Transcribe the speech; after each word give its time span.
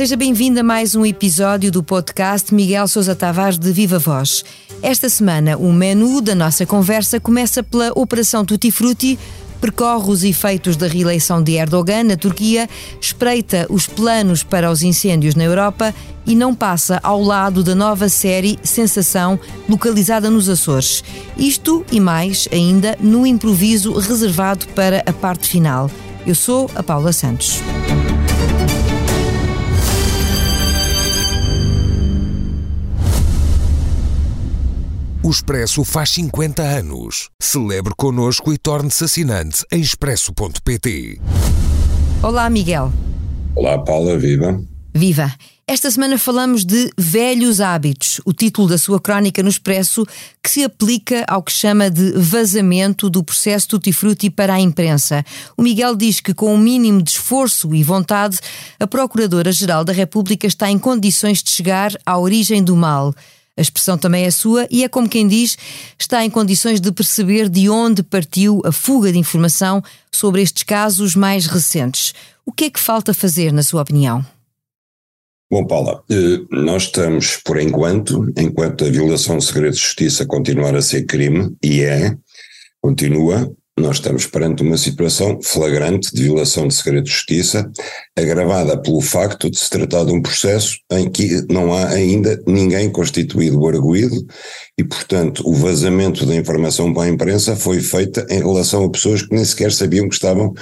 Seja 0.00 0.16
bem-vindo 0.16 0.58
a 0.58 0.62
mais 0.62 0.94
um 0.94 1.04
episódio 1.04 1.70
do 1.70 1.82
podcast 1.82 2.54
Miguel 2.54 2.88
Sousa 2.88 3.14
Tavares 3.14 3.58
de 3.58 3.70
Viva 3.70 3.98
Voz. 3.98 4.42
Esta 4.80 5.10
semana, 5.10 5.58
o 5.58 5.70
menu 5.70 6.22
da 6.22 6.34
nossa 6.34 6.64
conversa 6.64 7.20
começa 7.20 7.62
pela 7.62 7.92
Operação 7.94 8.42
Tutti 8.42 8.70
Frutti, 8.70 9.18
percorre 9.60 10.10
os 10.10 10.24
efeitos 10.24 10.74
da 10.74 10.86
reeleição 10.86 11.42
de 11.42 11.52
Erdogan 11.52 12.04
na 12.04 12.16
Turquia, 12.16 12.66
espreita 12.98 13.66
os 13.68 13.86
planos 13.86 14.42
para 14.42 14.70
os 14.70 14.82
incêndios 14.82 15.34
na 15.34 15.44
Europa 15.44 15.94
e 16.24 16.34
não 16.34 16.54
passa 16.54 16.98
ao 17.02 17.22
lado 17.22 17.62
da 17.62 17.74
nova 17.74 18.08
série 18.08 18.58
Sensação, 18.62 19.38
localizada 19.68 20.30
nos 20.30 20.48
Açores. 20.48 21.04
Isto 21.36 21.84
e 21.92 22.00
mais 22.00 22.48
ainda 22.50 22.96
no 23.00 23.26
improviso 23.26 23.92
reservado 23.92 24.66
para 24.68 25.02
a 25.04 25.12
parte 25.12 25.46
final. 25.46 25.90
Eu 26.26 26.34
sou 26.34 26.70
a 26.74 26.82
Paula 26.82 27.12
Santos. 27.12 27.60
O 35.22 35.28
Expresso 35.28 35.84
faz 35.84 36.12
50 36.12 36.62
anos. 36.62 37.28
Celebre 37.38 37.92
connosco 37.94 38.54
e 38.54 38.56
torne-se 38.56 39.04
assinante 39.04 39.66
em 39.70 39.78
expresso.pt. 39.78 41.20
Olá, 42.22 42.48
Miguel. 42.48 42.90
Olá, 43.54 43.78
Paula, 43.78 44.16
viva. 44.16 44.58
Viva! 44.94 45.30
Esta 45.66 45.90
semana 45.90 46.16
falamos 46.16 46.64
de 46.64 46.90
velhos 46.96 47.60
hábitos, 47.60 48.18
o 48.24 48.32
título 48.32 48.66
da 48.66 48.78
sua 48.78 48.98
crónica 48.98 49.42
no 49.42 49.50
Expresso, 49.50 50.06
que 50.42 50.50
se 50.50 50.64
aplica 50.64 51.22
ao 51.28 51.42
que 51.42 51.52
chama 51.52 51.90
de 51.90 52.12
vazamento 52.12 53.10
do 53.10 53.22
processo 53.22 53.68
Tutti 53.68 53.92
Frutti 53.92 54.30
para 54.30 54.54
a 54.54 54.60
imprensa. 54.60 55.22
O 55.54 55.62
Miguel 55.62 55.96
diz 55.96 56.20
que, 56.20 56.32
com 56.32 56.46
o 56.46 56.54
um 56.54 56.58
mínimo 56.58 57.02
de 57.02 57.10
esforço 57.10 57.74
e 57.74 57.84
vontade, 57.84 58.38
a 58.80 58.86
Procuradora-Geral 58.86 59.84
da 59.84 59.92
República 59.92 60.46
está 60.46 60.70
em 60.70 60.78
condições 60.78 61.42
de 61.42 61.50
chegar 61.50 61.92
à 62.06 62.18
origem 62.18 62.64
do 62.64 62.74
mal. 62.74 63.14
A 63.60 63.62
expressão 63.62 63.98
também 63.98 64.24
é 64.24 64.30
sua 64.30 64.66
e 64.70 64.82
é 64.82 64.88
como 64.88 65.06
quem 65.06 65.28
diz, 65.28 65.58
está 65.98 66.24
em 66.24 66.30
condições 66.30 66.80
de 66.80 66.90
perceber 66.90 67.46
de 67.46 67.68
onde 67.68 68.02
partiu 68.02 68.62
a 68.64 68.72
fuga 68.72 69.12
de 69.12 69.18
informação 69.18 69.82
sobre 70.10 70.40
estes 70.40 70.62
casos 70.62 71.14
mais 71.14 71.44
recentes. 71.44 72.14
O 72.46 72.52
que 72.52 72.64
é 72.64 72.70
que 72.70 72.80
falta 72.80 73.12
fazer, 73.12 73.52
na 73.52 73.62
sua 73.62 73.82
opinião? 73.82 74.24
Bom, 75.52 75.66
Paula, 75.66 76.02
eh, 76.08 76.38
nós 76.50 76.84
estamos, 76.84 77.36
por 77.44 77.60
enquanto, 77.60 78.32
enquanto 78.34 78.86
a 78.86 78.88
violação 78.88 79.36
de 79.36 79.44
segredo 79.44 79.74
de 79.74 79.80
justiça 79.80 80.24
continuar 80.24 80.74
a 80.74 80.80
ser 80.80 81.04
crime, 81.04 81.54
e 81.62 81.82
é, 81.82 82.16
continua, 82.80 83.54
nós 83.80 83.96
estamos 83.96 84.26
perante 84.26 84.62
uma 84.62 84.76
situação 84.76 85.40
flagrante 85.42 86.14
de 86.14 86.22
violação 86.22 86.68
de 86.68 86.74
segredo 86.74 87.04
de 87.04 87.10
justiça, 87.10 87.70
agravada 88.16 88.80
pelo 88.80 89.00
facto 89.00 89.50
de 89.50 89.58
se 89.58 89.68
tratar 89.68 90.04
de 90.04 90.12
um 90.12 90.22
processo 90.22 90.78
em 90.92 91.10
que 91.10 91.44
não 91.50 91.72
há 91.72 91.88
ainda 91.88 92.40
ninguém 92.46 92.90
constituído 92.90 93.58
o 93.58 93.66
arguído 93.66 94.24
e, 94.78 94.84
portanto, 94.84 95.42
o 95.46 95.54
vazamento 95.54 96.24
da 96.24 96.34
informação 96.34 96.92
para 96.92 97.04
a 97.04 97.08
imprensa 97.08 97.56
foi 97.56 97.80
feita 97.80 98.26
em 98.30 98.38
relação 98.38 98.84
a 98.84 98.90
pessoas 98.90 99.22
que 99.22 99.34
nem 99.34 99.44
sequer 99.44 99.72
sabiam 99.72 100.08
que 100.08 100.14
estavam 100.14 100.52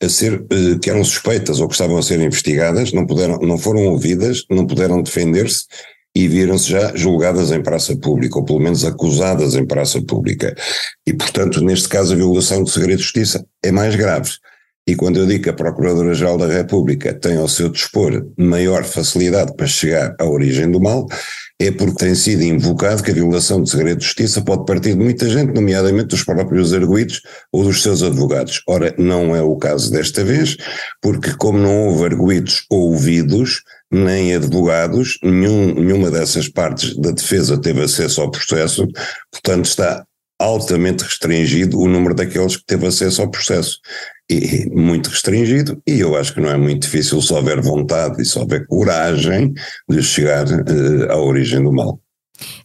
a 0.00 0.08
ser, 0.08 0.44
eh, 0.50 0.78
que 0.80 0.90
eram 0.90 1.04
suspeitas 1.04 1.60
ou 1.60 1.66
que 1.66 1.74
estavam 1.74 1.98
a 1.98 2.02
ser 2.02 2.20
investigadas, 2.20 2.92
não 2.92 3.06
puderam, 3.06 3.38
não 3.38 3.58
foram 3.58 3.86
ouvidas, 3.86 4.44
não 4.48 4.66
puderam 4.66 5.02
defender-se 5.02 5.64
e 6.14 6.26
viram-se 6.26 6.70
já 6.70 6.94
julgadas 6.96 7.50
em 7.52 7.62
praça 7.62 7.96
pública, 7.96 8.38
ou 8.38 8.44
pelo 8.44 8.60
menos 8.60 8.84
acusadas 8.84 9.54
em 9.54 9.66
praça 9.66 10.02
pública. 10.02 10.54
E, 11.06 11.12
portanto, 11.12 11.60
neste 11.60 11.88
caso, 11.88 12.12
a 12.12 12.16
violação 12.16 12.62
do 12.62 12.70
segredo 12.70 12.98
de 12.98 13.04
justiça 13.04 13.44
é 13.62 13.70
mais 13.70 13.94
grave. 13.94 14.30
E 14.88 14.96
quando 14.96 15.18
eu 15.18 15.26
digo 15.26 15.44
que 15.44 15.50
a 15.50 15.54
Procuradora-Geral 15.54 16.38
da 16.38 16.46
República 16.46 17.12
tem 17.12 17.36
ao 17.36 17.46
seu 17.46 17.68
dispor 17.68 18.26
maior 18.38 18.84
facilidade 18.84 19.54
para 19.54 19.66
chegar 19.66 20.16
à 20.18 20.24
origem 20.24 20.70
do 20.70 20.80
mal, 20.80 21.06
é 21.60 21.70
porque 21.70 22.04
tem 22.04 22.14
sido 22.14 22.42
invocado 22.42 23.02
que 23.02 23.10
a 23.10 23.14
violação 23.14 23.62
de 23.62 23.68
segredo 23.68 23.98
de 23.98 24.04
justiça 24.06 24.40
pode 24.40 24.64
partir 24.64 24.94
de 24.94 25.04
muita 25.04 25.28
gente, 25.28 25.52
nomeadamente 25.52 26.08
dos 26.08 26.24
próprios 26.24 26.72
arguídos 26.72 27.20
ou 27.52 27.64
dos 27.64 27.82
seus 27.82 28.02
advogados. 28.02 28.62
Ora, 28.66 28.94
não 28.96 29.36
é 29.36 29.42
o 29.42 29.56
caso 29.56 29.90
desta 29.90 30.24
vez, 30.24 30.56
porque 31.02 31.34
como 31.34 31.58
não 31.58 31.88
houve 31.88 32.06
arguídos 32.06 32.64
ouvidos, 32.70 33.62
nem 33.90 34.34
advogados, 34.34 35.18
nenhum, 35.22 35.74
nenhuma 35.74 36.10
dessas 36.10 36.48
partes 36.48 36.96
da 36.96 37.10
defesa 37.10 37.60
teve 37.60 37.82
acesso 37.82 38.20
ao 38.20 38.30
processo, 38.30 38.86
portanto 39.32 39.64
está 39.64 40.04
altamente 40.40 41.04
restringido 41.04 41.78
o 41.78 41.88
número 41.88 42.14
daqueles 42.14 42.56
que 42.56 42.64
teve 42.64 42.86
acesso 42.86 43.22
ao 43.22 43.30
processo. 43.30 43.78
E 44.30 44.68
muito 44.70 45.08
restringido, 45.08 45.80
e 45.86 46.00
eu 46.00 46.14
acho 46.14 46.34
que 46.34 46.40
não 46.40 46.50
é 46.50 46.56
muito 46.56 46.82
difícil 46.82 47.20
se 47.22 47.32
houver 47.32 47.60
vontade 47.62 48.20
e 48.20 48.24
se 48.24 48.38
houver 48.38 48.66
coragem 48.66 49.54
de 49.88 50.02
chegar 50.02 50.46
uh, 50.46 51.10
à 51.10 51.16
origem 51.16 51.62
do 51.62 51.72
mal. 51.72 51.98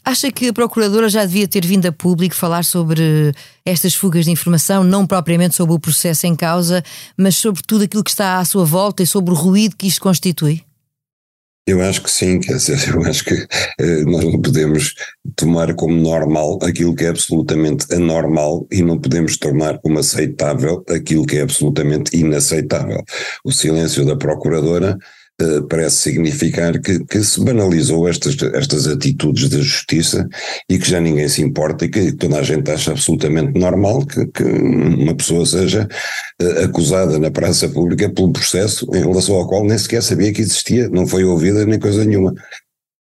Acha 0.03 0.29
que 0.29 0.49
a 0.49 0.53
Procuradora 0.53 1.09
já 1.09 1.25
devia 1.25 1.47
ter 1.47 1.65
vindo 1.65 1.87
a 1.87 1.91
público 1.91 2.35
falar 2.35 2.63
sobre 2.63 3.33
estas 3.65 3.95
fugas 3.95 4.25
de 4.25 4.31
informação, 4.31 4.83
não 4.83 5.07
propriamente 5.07 5.55
sobre 5.55 5.73
o 5.73 5.79
processo 5.79 6.27
em 6.27 6.35
causa, 6.35 6.83
mas 7.17 7.37
sobre 7.37 7.63
tudo 7.65 7.85
aquilo 7.85 8.03
que 8.03 8.11
está 8.11 8.37
à 8.37 8.45
sua 8.45 8.65
volta 8.65 9.01
e 9.01 9.07
sobre 9.07 9.33
o 9.33 9.37
ruído 9.37 9.75
que 9.75 9.87
isto 9.87 10.01
constitui? 10.01 10.61
Eu 11.65 11.81
acho 11.81 12.03
que 12.03 12.11
sim, 12.11 12.39
quer 12.41 12.57
dizer, 12.57 12.77
eu 12.93 13.01
acho 13.03 13.23
que 13.23 13.35
eh, 13.79 14.03
nós 14.05 14.23
não 14.25 14.41
podemos 14.41 14.93
tomar 15.35 15.73
como 15.75 15.95
normal 15.95 16.59
aquilo 16.61 16.93
que 16.93 17.05
é 17.05 17.09
absolutamente 17.09 17.85
anormal 17.93 18.67
e 18.69 18.81
não 18.81 18.99
podemos 18.99 19.37
tornar 19.37 19.79
como 19.79 19.99
aceitável 19.99 20.83
aquilo 20.89 21.25
que 21.25 21.37
é 21.37 21.41
absolutamente 21.41 22.15
inaceitável. 22.17 23.01
O 23.45 23.51
silêncio 23.51 24.05
da 24.05 24.17
Procuradora 24.17 24.97
eh, 25.43 25.61
parece 25.69 25.97
significar 25.97 26.79
que, 26.79 27.03
que, 27.05 27.21
se 27.21 27.43
banalizou 27.43 28.07
estas, 28.07 28.37
estas 28.53 28.87
atitudes 28.87 29.49
da 29.49 29.57
justiça 29.57 30.27
e 30.69 30.77
que 30.77 30.89
já 30.89 31.01
ninguém 31.01 31.27
se 31.27 31.41
importa 31.41 31.83
e 31.85 31.89
que 31.89 32.13
toda 32.13 32.39
a 32.39 32.43
gente 32.43 32.71
acha 32.71 32.91
absolutamente 32.91 33.59
normal 33.59 34.05
que, 34.05 34.25
que 34.27 34.43
uma 34.43 35.13
pessoa 35.15 35.45
seja 35.45 35.87
uh, 36.41 36.63
acusada 36.63 37.19
na 37.19 37.29
praça 37.29 37.67
pública 37.67 38.09
pelo 38.09 38.31
processo 38.31 38.87
em 38.93 39.01
relação 39.01 39.35
ao 39.35 39.47
qual 39.47 39.65
nem 39.65 39.77
sequer 39.77 40.01
sabia 40.01 40.31
que 40.31 40.41
existia, 40.41 40.87
não 40.89 41.05
foi 41.05 41.25
ouvida 41.25 41.65
nem 41.65 41.79
coisa 41.79 42.05
nenhuma. 42.05 42.33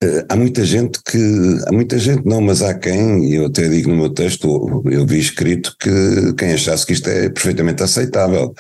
Uh, 0.05 0.23
há 0.29 0.37
muita 0.37 0.65
gente 0.65 1.01
que, 1.03 1.19
há 1.67 1.73
muita 1.73 1.99
gente 1.99 2.27
não, 2.27 2.41
mas 2.41 2.63
há 2.63 2.75
quem, 2.75 3.33
eu 3.33 3.47
até 3.47 3.69
digo 3.69 3.89
no 3.89 3.97
meu 3.97 4.11
texto, 4.11 4.83
eu 4.91 5.07
vi 5.07 5.19
escrito 5.19 5.75
que 5.81 6.35
quem 6.37 6.53
achasse 6.53 6.85
que 6.85 6.93
isto 6.93 7.09
é 7.09 7.31
perfeitamente 7.31 7.83
aceitável. 7.83 8.55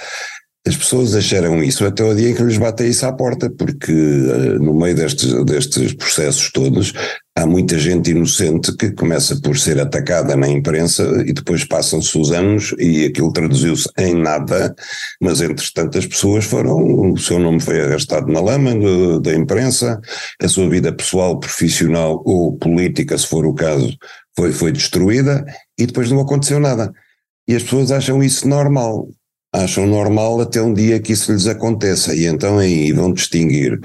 As 0.69 0.77
pessoas 0.77 1.15
acharam 1.15 1.62
isso 1.62 1.83
até 1.87 2.05
o 2.05 2.15
dia 2.15 2.29
em 2.29 2.34
que 2.34 2.43
lhes 2.43 2.59
bate 2.59 2.87
isso 2.87 3.06
à 3.06 3.12
porta, 3.12 3.49
porque 3.49 3.91
uh, 3.91 4.62
no 4.62 4.75
meio 4.75 4.95
destes, 4.95 5.33
destes 5.47 5.95
processos 5.95 6.53
todos 6.53 6.93
há 7.34 7.47
muita 7.47 7.79
gente 7.79 8.11
inocente 8.11 8.77
que 8.77 8.91
começa 8.91 9.41
por 9.41 9.56
ser 9.56 9.81
atacada 9.81 10.37
na 10.37 10.47
imprensa 10.47 11.25
e 11.25 11.33
depois 11.33 11.65
passam-se 11.65 12.19
os 12.19 12.33
anos 12.33 12.75
e 12.79 13.06
aquilo 13.06 13.33
traduziu-se 13.33 13.89
em 13.97 14.15
nada, 14.15 14.75
mas 15.23 15.41
entretanto 15.41 15.97
as 15.97 16.05
pessoas 16.05 16.45
foram, 16.45 17.12
o 17.12 17.17
seu 17.17 17.39
nome 17.39 17.61
foi 17.61 17.81
arrastado 17.81 18.31
na 18.31 18.41
lama 18.41 18.75
do, 18.75 19.21
da 19.21 19.35
imprensa, 19.35 19.99
a 20.43 20.49
sua 20.49 20.69
vida 20.69 20.93
pessoal, 20.93 21.41
profissional 21.41 22.23
ou 22.27 22.59
política, 22.59 23.17
se 23.17 23.27
for 23.27 23.47
o 23.47 23.55
caso, 23.55 23.97
foi, 24.37 24.53
foi 24.53 24.71
destruída 24.71 25.47
e 25.79 25.87
depois 25.87 26.11
não 26.11 26.21
aconteceu 26.21 26.61
nada. 26.61 26.93
E 27.47 27.56
as 27.56 27.62
pessoas 27.62 27.91
acham 27.91 28.23
isso 28.23 28.47
normal 28.47 29.09
acham 29.59 29.87
normal 29.87 30.41
até 30.41 30.61
um 30.63 30.73
dia 30.73 31.01
que 31.01 31.13
isso 31.13 31.33
lhes 31.33 31.47
aconteça. 31.47 32.15
E 32.15 32.27
então 32.27 32.59
aí 32.59 32.93
vão 32.93 33.13
distinguir 33.13 33.81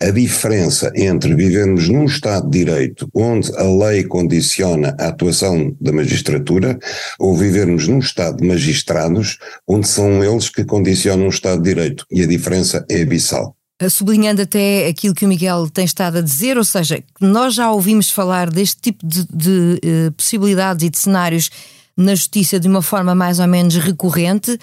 a 0.00 0.10
diferença 0.10 0.90
entre 0.94 1.34
vivermos 1.34 1.88
num 1.88 2.04
Estado 2.04 2.48
de 2.48 2.64
Direito 2.64 3.08
onde 3.14 3.50
a 3.56 3.62
lei 3.62 4.04
condiciona 4.04 4.94
a 4.98 5.08
atuação 5.08 5.74
da 5.80 5.92
magistratura 5.92 6.78
ou 7.18 7.36
vivermos 7.36 7.88
num 7.88 7.98
Estado 7.98 8.38
de 8.38 8.46
magistrados 8.46 9.38
onde 9.66 9.88
são 9.88 10.22
eles 10.24 10.48
que 10.48 10.64
condicionam 10.64 11.26
o 11.26 11.30
Estado 11.30 11.62
de 11.62 11.74
Direito. 11.74 12.06
E 12.10 12.22
a 12.22 12.26
diferença 12.26 12.84
é 12.90 13.02
abissal. 13.02 13.54
Sublinhando 13.90 14.42
até 14.42 14.88
aquilo 14.88 15.14
que 15.14 15.24
o 15.24 15.28
Miguel 15.28 15.70
tem 15.70 15.84
estado 15.84 16.18
a 16.18 16.20
dizer, 16.20 16.58
ou 16.58 16.64
seja, 16.64 17.00
nós 17.20 17.54
já 17.54 17.70
ouvimos 17.70 18.10
falar 18.10 18.50
deste 18.50 18.80
tipo 18.80 19.06
de, 19.06 19.24
de 19.32 19.80
uh, 19.84 20.12
possibilidades 20.12 20.84
e 20.84 20.90
de 20.90 20.98
cenários 20.98 21.48
na 21.96 22.14
justiça 22.14 22.58
de 22.58 22.66
uma 22.66 22.82
forma 22.82 23.14
mais 23.14 23.38
ou 23.38 23.46
menos 23.46 23.76
recorrente, 23.76 24.58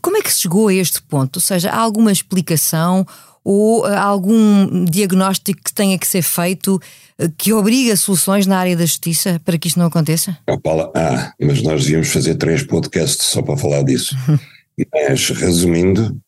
como 0.00 0.16
é 0.16 0.22
que 0.22 0.32
se 0.32 0.42
chegou 0.42 0.68
a 0.68 0.74
este 0.74 1.02
ponto? 1.02 1.36
Ou 1.36 1.42
seja, 1.42 1.70
há 1.70 1.78
alguma 1.78 2.12
explicação 2.12 3.06
ou 3.44 3.84
há 3.84 4.00
algum 4.00 4.84
diagnóstico 4.86 5.60
que 5.62 5.74
tenha 5.74 5.98
que 5.98 6.06
ser 6.06 6.22
feito 6.22 6.80
eh, 7.18 7.28
que 7.36 7.52
obriga 7.52 7.94
soluções 7.94 8.46
na 8.46 8.58
área 8.58 8.74
da 8.74 8.86
justiça 8.86 9.40
para 9.44 9.58
que 9.58 9.68
isto 9.68 9.78
não 9.78 9.86
aconteça? 9.86 10.38
Oh, 10.48 10.58
Paula, 10.58 10.90
ah, 10.96 11.32
mas 11.38 11.60
nós 11.62 11.82
devíamos 11.82 12.08
fazer 12.08 12.36
três 12.36 12.62
podcasts 12.62 13.26
só 13.26 13.42
para 13.42 13.56
falar 13.56 13.82
disso. 13.82 14.16
mas, 14.92 15.28
resumindo, 15.28 16.18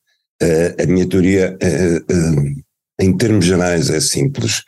eh, 0.42 0.76
a 0.78 0.86
minha 0.86 1.08
teoria, 1.08 1.56
eh, 1.60 2.00
em 3.00 3.16
termos 3.16 3.46
gerais, 3.46 3.88
é 3.88 4.00
simples. 4.00 4.62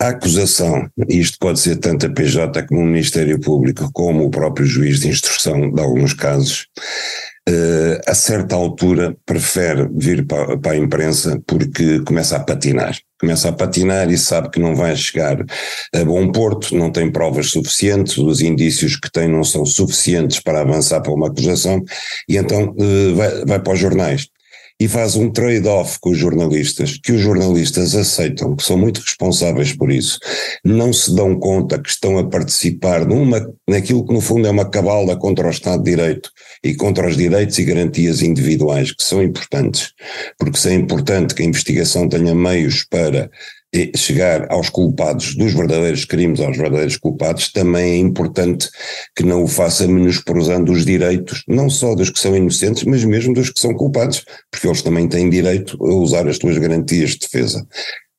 A 0.00 0.08
acusação, 0.08 0.90
e 1.08 1.20
isto 1.20 1.38
pode 1.38 1.60
ser 1.60 1.76
tanto 1.76 2.06
a 2.06 2.10
PJ 2.10 2.64
como 2.66 2.80
o 2.80 2.84
Ministério 2.84 3.40
Público, 3.40 3.88
como 3.92 4.24
o 4.24 4.30
próprio 4.30 4.66
juiz 4.66 5.00
de 5.00 5.08
instrução 5.08 5.72
de 5.72 5.80
alguns 5.80 6.12
casos, 6.12 6.66
a 8.06 8.14
certa 8.14 8.54
altura 8.54 9.16
prefere 9.26 9.88
vir 9.92 10.26
para, 10.26 10.56
para 10.58 10.72
a 10.72 10.76
imprensa 10.76 11.40
porque 11.46 12.00
começa 12.00 12.36
a 12.36 12.40
patinar. 12.40 12.96
Começa 13.20 13.48
a 13.48 13.52
patinar 13.52 14.10
e 14.10 14.18
sabe 14.18 14.50
que 14.50 14.60
não 14.60 14.74
vai 14.74 14.94
chegar 14.96 15.44
a 15.94 16.04
bom 16.04 16.30
porto, 16.30 16.76
não 16.76 16.90
tem 16.90 17.10
provas 17.10 17.50
suficientes, 17.50 18.18
os 18.18 18.40
indícios 18.40 18.96
que 18.96 19.10
tem 19.10 19.28
não 19.28 19.44
são 19.44 19.64
suficientes 19.64 20.40
para 20.40 20.60
avançar 20.60 21.00
para 21.00 21.12
uma 21.12 21.28
acusação, 21.28 21.82
e 22.28 22.36
então 22.36 22.74
uh, 22.78 23.14
vai, 23.14 23.44
vai 23.44 23.62
para 23.62 23.72
os 23.72 23.78
jornais 23.78 24.28
e 24.82 24.88
faz 24.88 25.14
um 25.14 25.30
trade-off 25.30 26.00
com 26.00 26.10
os 26.10 26.18
jornalistas, 26.18 26.98
que 27.00 27.12
os 27.12 27.20
jornalistas 27.20 27.94
aceitam, 27.94 28.56
que 28.56 28.64
são 28.64 28.76
muito 28.76 29.00
responsáveis 29.00 29.72
por 29.72 29.92
isso, 29.92 30.18
não 30.64 30.92
se 30.92 31.14
dão 31.14 31.38
conta 31.38 31.78
que 31.78 31.88
estão 31.88 32.18
a 32.18 32.28
participar 32.28 33.06
numa, 33.06 33.48
naquilo 33.68 34.04
que 34.04 34.12
no 34.12 34.20
fundo 34.20 34.44
é 34.48 34.50
uma 34.50 34.68
cabala 34.68 35.16
contra 35.16 35.46
o 35.46 35.50
Estado 35.50 35.84
de 35.84 35.90
Direito 35.90 36.32
e 36.64 36.74
contra 36.74 37.06
os 37.06 37.16
direitos 37.16 37.56
e 37.60 37.64
garantias 37.64 38.22
individuais, 38.22 38.90
que 38.90 39.04
são 39.04 39.22
importantes, 39.22 39.92
porque 40.36 40.58
se 40.58 40.70
é 40.70 40.74
importante 40.74 41.32
que 41.32 41.44
a 41.44 41.46
investigação 41.46 42.08
tenha 42.08 42.34
meios 42.34 42.84
para 42.90 43.30
chegar 43.96 44.52
aos 44.52 44.68
culpados 44.68 45.34
dos 45.34 45.54
verdadeiros 45.54 46.04
crimes, 46.04 46.40
aos 46.40 46.56
verdadeiros 46.56 46.96
culpados, 46.98 47.50
também 47.50 47.92
é 47.92 47.96
importante 47.96 48.68
que 49.16 49.22
não 49.22 49.42
o 49.42 49.48
faça 49.48 49.86
menosprezando 49.86 50.72
os 50.72 50.84
direitos, 50.84 51.42
não 51.48 51.70
só 51.70 51.94
dos 51.94 52.10
que 52.10 52.18
são 52.18 52.36
inocentes, 52.36 52.84
mas 52.84 53.02
mesmo 53.04 53.32
dos 53.32 53.50
que 53.50 53.58
são 53.60 53.72
culpados, 53.74 54.24
porque 54.50 54.66
eles 54.66 54.82
também 54.82 55.08
têm 55.08 55.30
direito 55.30 55.82
a 55.82 55.94
usar 55.94 56.28
as 56.28 56.36
suas 56.36 56.58
garantias 56.58 57.10
de 57.10 57.20
defesa. 57.20 57.66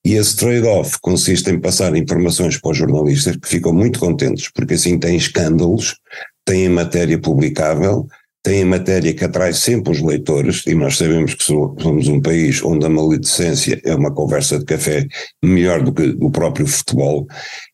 E 0.06 0.16
esse 0.16 0.36
trade-off 0.36 0.98
consiste 1.02 1.50
em 1.50 1.60
passar 1.60 1.96
informações 1.96 2.60
para 2.60 2.72
os 2.72 2.78
jornalistas 2.78 3.38
que 3.38 3.48
ficam 3.48 3.72
muito 3.72 4.00
contentes, 4.00 4.50
porque 4.54 4.74
assim 4.74 4.98
têm 4.98 5.16
escândalos, 5.16 5.96
têm 6.44 6.68
matéria 6.68 7.18
publicável, 7.18 8.08
tem 8.44 8.66
matéria 8.66 9.14
que 9.14 9.24
atrai 9.24 9.54
sempre 9.54 9.94
os 9.94 10.02
leitores, 10.02 10.64
e 10.68 10.76
nós 10.76 10.98
sabemos 10.98 11.34
que 11.34 11.44
somos 11.46 12.08
um 12.10 12.22
país 12.22 12.62
onde 12.62 12.86
a 12.86 12.90
maledicência 12.90 13.82
é 13.86 13.96
uma 13.96 14.14
conversa 14.14 14.60
de 14.60 14.66
café 14.66 15.08
melhor 15.42 15.82
do 15.82 15.94
que 15.94 16.16
o 16.20 16.30
próprio 16.30 16.68
futebol, 16.68 17.26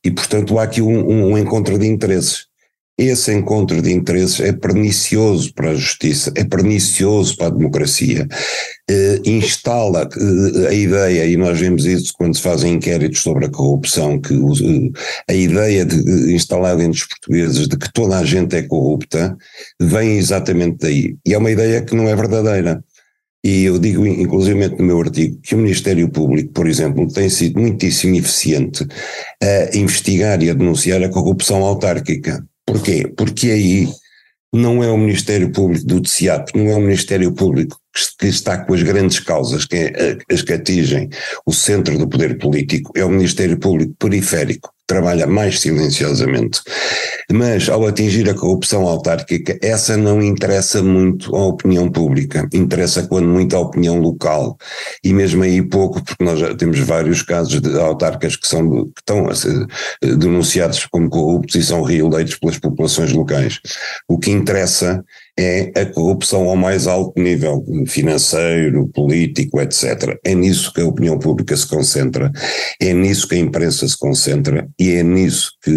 e 0.03 0.11
portanto 0.11 0.59
há 0.59 0.63
aqui 0.63 0.81
um, 0.81 1.31
um 1.31 1.37
encontro 1.37 1.77
de 1.79 1.87
interesses. 1.87 2.48
Esse 2.99 3.33
encontro 3.33 3.81
de 3.81 3.93
interesses 3.93 4.41
é 4.41 4.51
pernicioso 4.51 5.53
para 5.53 5.69
a 5.69 5.73
justiça, 5.73 6.33
é 6.35 6.43
pernicioso 6.43 7.37
para 7.37 7.47
a 7.47 7.49
democracia. 7.49 8.27
Eh, 8.89 9.21
instala 9.23 10.09
eh, 10.17 10.67
a 10.67 10.73
ideia, 10.73 11.25
e 11.25 11.37
nós 11.37 11.57
vemos 11.57 11.85
isso 11.85 12.11
quando 12.17 12.35
se 12.35 12.41
fazem 12.41 12.73
inquéritos 12.73 13.21
sobre 13.21 13.45
a 13.45 13.49
corrupção, 13.49 14.19
que 14.19 14.33
eh, 14.33 14.91
a 15.29 15.33
ideia 15.33 15.85
de, 15.85 16.33
instalada 16.33 16.83
entre 16.83 16.99
os 16.99 17.07
portugueses 17.07 17.69
de 17.69 17.77
que 17.77 17.89
toda 17.93 18.19
a 18.19 18.25
gente 18.25 18.57
é 18.57 18.63
corrupta 18.63 19.37
vem 19.79 20.17
exatamente 20.17 20.79
daí. 20.79 21.15
E 21.25 21.33
é 21.33 21.37
uma 21.37 21.51
ideia 21.51 21.81
que 21.81 21.95
não 21.95 22.09
é 22.09 22.15
verdadeira. 22.17 22.83
E 23.41 23.63
eu 23.63 23.79
digo, 23.79 24.05
inclusive 24.05 24.67
no 24.77 24.83
meu 24.83 24.99
artigo, 24.99 25.39
que 25.41 25.55
o 25.55 25.57
Ministério 25.57 26.09
Público, 26.09 26.51
por 26.51 26.67
exemplo, 26.67 27.07
tem 27.07 27.29
sido 27.29 27.61
muitíssimo 27.61 28.17
eficiente 28.17 28.85
a 29.41 29.77
investigar 29.77 30.43
e 30.43 30.49
a 30.49 30.53
denunciar 30.53 31.01
a 31.01 31.07
corrupção 31.07 31.63
autárquica. 31.63 32.45
Porquê? 32.69 33.11
Porque 33.17 33.49
aí 33.49 33.89
não 34.53 34.83
é 34.83 34.91
o 34.91 34.97
Ministério 34.97 35.51
Público 35.51 35.87
do 35.87 36.01
TCIAP, 36.01 36.55
não 36.55 36.69
é 36.69 36.75
o 36.75 36.79
Ministério 36.79 37.33
Público 37.33 37.79
que 38.19 38.27
está 38.27 38.63
com 38.63 38.75
as 38.75 38.83
grandes 38.83 39.19
causas, 39.19 39.65
que 39.65 39.75
é 39.75 40.17
as 40.31 40.43
que 40.43 40.53
atingem 40.53 41.09
o 41.47 41.51
centro 41.51 41.97
do 41.97 42.07
poder 42.07 42.37
político, 42.37 42.91
é 42.95 43.03
o 43.03 43.09
Ministério 43.09 43.57
Público 43.57 43.95
periférico, 43.97 44.71
trabalha 44.89 45.27
mais 45.27 45.59
silenciosamente. 45.59 46.61
Mas 47.31 47.69
ao 47.69 47.85
atingir 47.85 48.27
a 48.27 48.33
corrupção 48.33 48.87
autárquica, 48.87 49.57
essa 49.61 49.95
não 49.95 50.19
interessa 50.19 50.81
muito 50.81 51.35
à 51.35 51.45
opinião 51.45 51.91
pública, 51.91 52.49
interessa 52.51 53.03
quando 53.03 53.27
muito 53.27 53.55
à 53.55 53.59
opinião 53.59 53.99
local. 53.99 54.57
E 55.03 55.13
mesmo 55.13 55.43
aí 55.43 55.61
pouco, 55.61 56.03
porque 56.03 56.23
nós 56.23 56.39
já 56.39 56.55
temos 56.55 56.79
vários 56.79 57.21
casos 57.21 57.61
de 57.61 57.79
autarcas 57.79 58.35
que, 58.35 58.47
são, 58.47 58.85
que 58.85 58.99
estão 58.99 59.29
a 59.29 59.35
ser 59.35 59.67
eh, 60.01 60.15
denunciados 60.15 60.83
como 60.87 61.07
corruptos 61.07 61.55
e 61.55 61.63
são 61.63 61.83
reeleitos 61.83 62.35
pelas 62.35 62.57
populações 62.57 63.13
locais. 63.13 63.59
O 64.07 64.17
que 64.17 64.31
interessa 64.31 65.05
é 65.39 65.71
a 65.73 65.85
corrupção 65.85 66.49
ao 66.49 66.55
mais 66.57 66.85
alto 66.85 67.17
nível, 67.17 67.63
financeiro, 67.87 68.89
político, 68.89 69.61
etc. 69.61 70.19
É 70.25 70.35
nisso 70.35 70.73
que 70.73 70.81
a 70.81 70.85
opinião 70.85 71.17
pública 71.17 71.55
se 71.55 71.65
concentra, 71.65 72.29
é 72.81 72.93
nisso 72.93 73.25
que 73.25 73.35
a 73.35 73.39
imprensa 73.39 73.87
se 73.87 73.97
concentra 73.97 74.67
e 74.77 74.91
é 74.91 75.01
nisso 75.01 75.53
que 75.63 75.71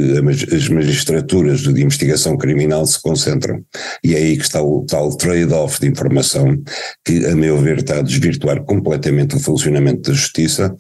as 0.53 0.69
magistraturas 0.69 1.61
de 1.61 1.81
investigação 1.81 2.37
criminal 2.37 2.85
se 2.85 3.01
concentram. 3.01 3.63
E 4.03 4.17
é 4.17 4.19
aí 4.19 4.37
que 4.37 4.43
está 4.43 4.61
o 4.61 4.85
tal 4.85 5.17
trade-off 5.17 5.81
de 5.81 5.87
informação 5.87 6.61
que, 7.05 7.25
a 7.27 7.37
meu 7.37 7.57
ver, 7.59 7.79
está 7.79 7.99
a 7.99 8.03
desvirtuar 8.03 8.65
completamente 8.65 9.37
o 9.37 9.41
funcionamento 9.41 10.11
da 10.11 10.17
justiça 10.17 10.75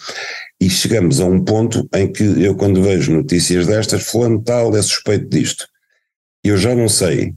e 0.61 0.69
chegamos 0.69 1.20
a 1.20 1.25
um 1.25 1.44
ponto 1.44 1.88
em 1.94 2.11
que 2.11 2.25
eu, 2.25 2.56
quando 2.56 2.82
vejo 2.82 3.12
notícias 3.12 3.69
destas, 3.69 4.02
fulano 4.02 4.43
tal 4.43 4.76
é 4.76 4.82
suspeito 4.82 5.29
disto. 5.29 5.69
Eu 6.43 6.56
já 6.56 6.75
não 6.75 6.88
sei 6.88 7.34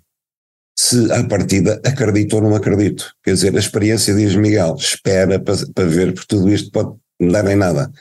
se 0.77 1.11
à 1.11 1.23
partida 1.23 1.81
acredito 1.85 2.35
ou 2.35 2.41
não 2.41 2.55
acredito. 2.55 3.13
Quer 3.23 3.33
dizer, 3.33 3.55
a 3.55 3.59
experiência 3.59 4.13
diz 4.13 4.35
Miguel, 4.35 4.75
espera 4.77 5.39
para, 5.39 5.55
para 5.73 5.85
ver, 5.85 6.13
porque 6.13 6.27
tudo 6.27 6.51
isto 6.51 6.71
pode 6.71 6.95
dar 7.19 7.49
em 7.49 7.55
nada. 7.55 7.91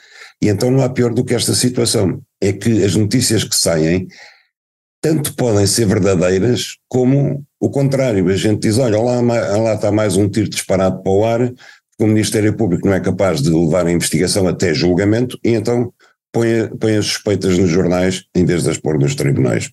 E 0.41 0.49
então 0.49 0.69
não 0.69 0.83
há 0.83 0.89
pior 0.89 1.13
do 1.13 1.23
que 1.23 1.33
esta 1.33 1.53
situação, 1.53 2.21
é 2.41 2.51
que 2.51 2.83
as 2.83 2.95
notícias 2.95 3.43
que 3.43 3.55
saem 3.55 4.07
tanto 5.01 5.35
podem 5.35 5.67
ser 5.67 5.85
verdadeiras 5.85 6.77
como 6.89 7.45
o 7.59 7.69
contrário. 7.69 8.27
A 8.27 8.35
gente 8.35 8.61
diz, 8.61 8.79
olha, 8.79 8.99
lá, 8.99 9.21
lá 9.21 9.75
está 9.75 9.91
mais 9.91 10.17
um 10.17 10.27
tiro 10.27 10.49
disparado 10.49 11.03
para 11.03 11.11
o 11.11 11.23
ar, 11.23 11.39
porque 11.39 12.03
o 12.03 12.07
Ministério 12.07 12.55
Público 12.57 12.87
não 12.87 12.93
é 12.95 12.99
capaz 12.99 13.41
de 13.41 13.51
levar 13.51 13.85
a 13.85 13.91
investigação 13.91 14.47
até 14.47 14.73
julgamento, 14.73 15.39
e 15.43 15.51
então 15.51 15.93
põe, 16.33 16.67
põe 16.79 16.97
as 16.97 17.05
suspeitas 17.05 17.57
nos 17.57 17.69
jornais 17.69 18.25
em 18.35 18.45
vez 18.45 18.63
de 18.63 18.71
as 18.71 18.77
pôr 18.77 18.99
nos 18.99 19.15
tribunais. 19.15 19.69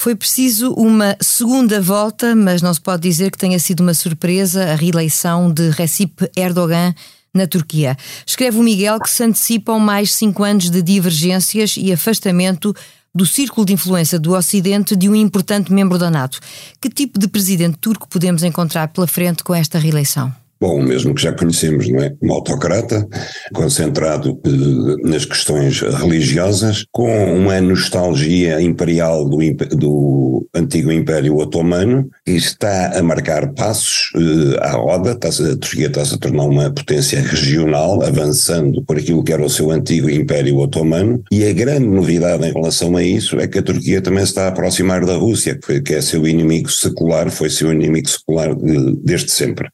Foi 0.00 0.14
preciso 0.14 0.72
uma 0.78 1.14
segunda 1.20 1.78
volta, 1.78 2.34
mas 2.34 2.62
não 2.62 2.72
se 2.72 2.80
pode 2.80 3.02
dizer 3.02 3.30
que 3.30 3.36
tenha 3.36 3.58
sido 3.58 3.80
uma 3.80 3.92
surpresa 3.92 4.72
a 4.72 4.74
reeleição 4.74 5.52
de 5.52 5.68
Recep 5.68 6.26
Erdogan 6.34 6.94
na 7.34 7.46
Turquia. 7.46 7.94
Escreve 8.26 8.58
o 8.58 8.62
Miguel 8.62 8.98
que 8.98 9.10
se 9.10 9.22
antecipam 9.22 9.78
mais 9.78 10.14
cinco 10.14 10.42
anos 10.42 10.70
de 10.70 10.80
divergências 10.80 11.74
e 11.76 11.92
afastamento 11.92 12.74
do 13.14 13.26
círculo 13.26 13.66
de 13.66 13.74
influência 13.74 14.18
do 14.18 14.32
Ocidente 14.32 14.96
de 14.96 15.06
um 15.06 15.14
importante 15.14 15.70
membro 15.70 15.98
da 15.98 16.10
NATO. 16.10 16.40
Que 16.80 16.88
tipo 16.88 17.18
de 17.18 17.28
presidente 17.28 17.76
turco 17.76 18.08
podemos 18.08 18.42
encontrar 18.42 18.88
pela 18.88 19.06
frente 19.06 19.44
com 19.44 19.54
esta 19.54 19.78
reeleição? 19.78 20.34
Bom, 20.60 20.78
o 20.78 20.82
mesmo 20.82 21.14
que 21.14 21.22
já 21.22 21.32
conhecemos, 21.32 21.88
não 21.88 22.00
é? 22.00 22.14
Um 22.20 22.32
autocrata, 22.32 23.08
concentrado 23.54 24.38
eh, 24.44 25.08
nas 25.08 25.24
questões 25.24 25.80
religiosas, 25.80 26.84
com 26.92 27.08
uma 27.34 27.58
nostalgia 27.62 28.60
imperial 28.60 29.26
do, 29.26 29.38
do 29.74 30.46
antigo 30.54 30.92
Império 30.92 31.38
Otomano, 31.38 32.10
e 32.26 32.36
está 32.36 32.98
a 32.98 33.02
marcar 33.02 33.54
passos 33.54 34.10
eh, 34.14 34.58
à 34.60 34.72
roda, 34.72 35.12
está 35.12 35.28
a 35.28 35.56
Turquia 35.56 35.86
está-se 35.86 36.16
a 36.16 36.18
tornar 36.18 36.44
uma 36.44 36.70
potência 36.70 37.22
regional, 37.22 38.02
avançando 38.02 38.84
por 38.84 38.98
aquilo 38.98 39.24
que 39.24 39.32
era 39.32 39.42
o 39.42 39.48
seu 39.48 39.70
antigo 39.70 40.10
Império 40.10 40.58
Otomano, 40.58 41.22
e 41.32 41.42
a 41.42 41.54
grande 41.54 41.86
novidade 41.86 42.46
em 42.46 42.52
relação 42.52 42.98
a 42.98 43.02
isso 43.02 43.40
é 43.40 43.48
que 43.48 43.60
a 43.60 43.62
Turquia 43.62 44.02
também 44.02 44.24
está 44.24 44.44
a 44.44 44.48
aproximar 44.48 45.06
da 45.06 45.16
Rússia, 45.16 45.54
que, 45.54 45.64
foi, 45.64 45.80
que 45.80 45.94
é 45.94 46.02
seu 46.02 46.26
inimigo 46.26 46.70
secular, 46.70 47.30
foi 47.30 47.48
seu 47.48 47.72
inimigo 47.72 48.10
secular 48.10 48.54
de, 48.54 48.96
desde 49.02 49.30
sempre. 49.30 49.70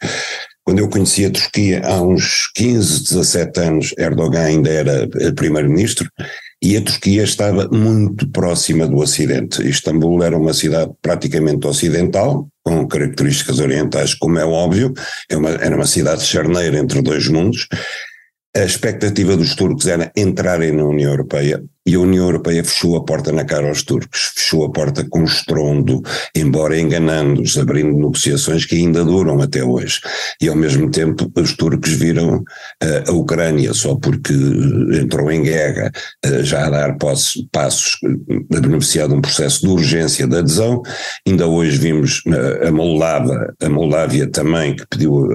Quando 0.66 0.80
eu 0.80 0.88
conheci 0.88 1.24
a 1.24 1.30
Turquia 1.30 1.80
há 1.84 2.02
uns 2.02 2.50
15, 2.56 3.04
17 3.04 3.60
anos, 3.60 3.94
Erdogan 3.96 4.40
ainda 4.40 4.68
era 4.68 5.08
primeiro-ministro 5.36 6.10
e 6.60 6.76
a 6.76 6.82
Turquia 6.82 7.22
estava 7.22 7.68
muito 7.68 8.28
próxima 8.30 8.88
do 8.88 8.96
Ocidente. 8.96 9.62
Istambul 9.62 10.24
era 10.24 10.36
uma 10.36 10.52
cidade 10.52 10.90
praticamente 11.00 11.64
ocidental, 11.68 12.48
com 12.64 12.84
características 12.88 13.60
orientais, 13.60 14.14
como 14.14 14.40
é 14.40 14.44
óbvio, 14.44 14.92
é 15.30 15.36
era 15.64 15.76
uma 15.76 15.86
cidade 15.86 16.24
charneira 16.24 16.76
entre 16.78 17.00
dois 17.00 17.28
mundos, 17.28 17.68
a 18.56 18.64
expectativa 18.64 19.36
dos 19.36 19.54
turcos 19.54 19.86
era 19.86 20.10
entrarem 20.16 20.72
na 20.72 20.84
União 20.84 21.10
Europeia 21.10 21.62
e 21.86 21.94
a 21.94 22.00
União 22.00 22.24
Europeia 22.24 22.64
fechou 22.64 22.96
a 22.96 23.04
porta 23.04 23.30
na 23.30 23.44
cara 23.44 23.68
aos 23.68 23.82
turcos, 23.82 24.32
fechou 24.34 24.64
a 24.64 24.70
porta 24.70 25.06
com 25.08 25.24
estrondo, 25.24 26.02
embora 26.34 26.78
enganando-os, 26.78 27.56
abrindo 27.56 27.96
negociações 27.96 28.64
que 28.64 28.74
ainda 28.74 29.04
duram 29.04 29.40
até 29.40 29.62
hoje. 29.62 30.00
E 30.40 30.48
ao 30.48 30.56
mesmo 30.56 30.90
tempo 30.90 31.30
os 31.36 31.56
turcos 31.56 31.92
viram 31.92 32.38
uh, 32.38 32.44
a 33.10 33.12
Ucrânia, 33.12 33.72
só 33.72 33.94
porque 33.94 34.32
entrou 35.00 35.30
em 35.30 35.42
guerra, 35.42 35.92
uh, 36.26 36.42
já 36.42 36.66
a 36.66 36.70
dar 36.70 36.96
passos, 36.96 37.46
passos 37.52 37.98
a 38.52 38.60
beneficiar 38.60 39.08
de 39.08 39.14
um 39.14 39.20
processo 39.20 39.60
de 39.60 39.68
urgência 39.68 40.26
de 40.26 40.36
adesão. 40.36 40.82
Ainda 41.26 41.46
hoje 41.46 41.78
vimos 41.78 42.22
uh, 42.26 42.66
a 42.66 42.72
Moldávia, 42.72 43.54
a 43.62 43.68
Moldávia 43.68 44.28
também, 44.28 44.74
que 44.74 44.86
pediu 44.88 45.28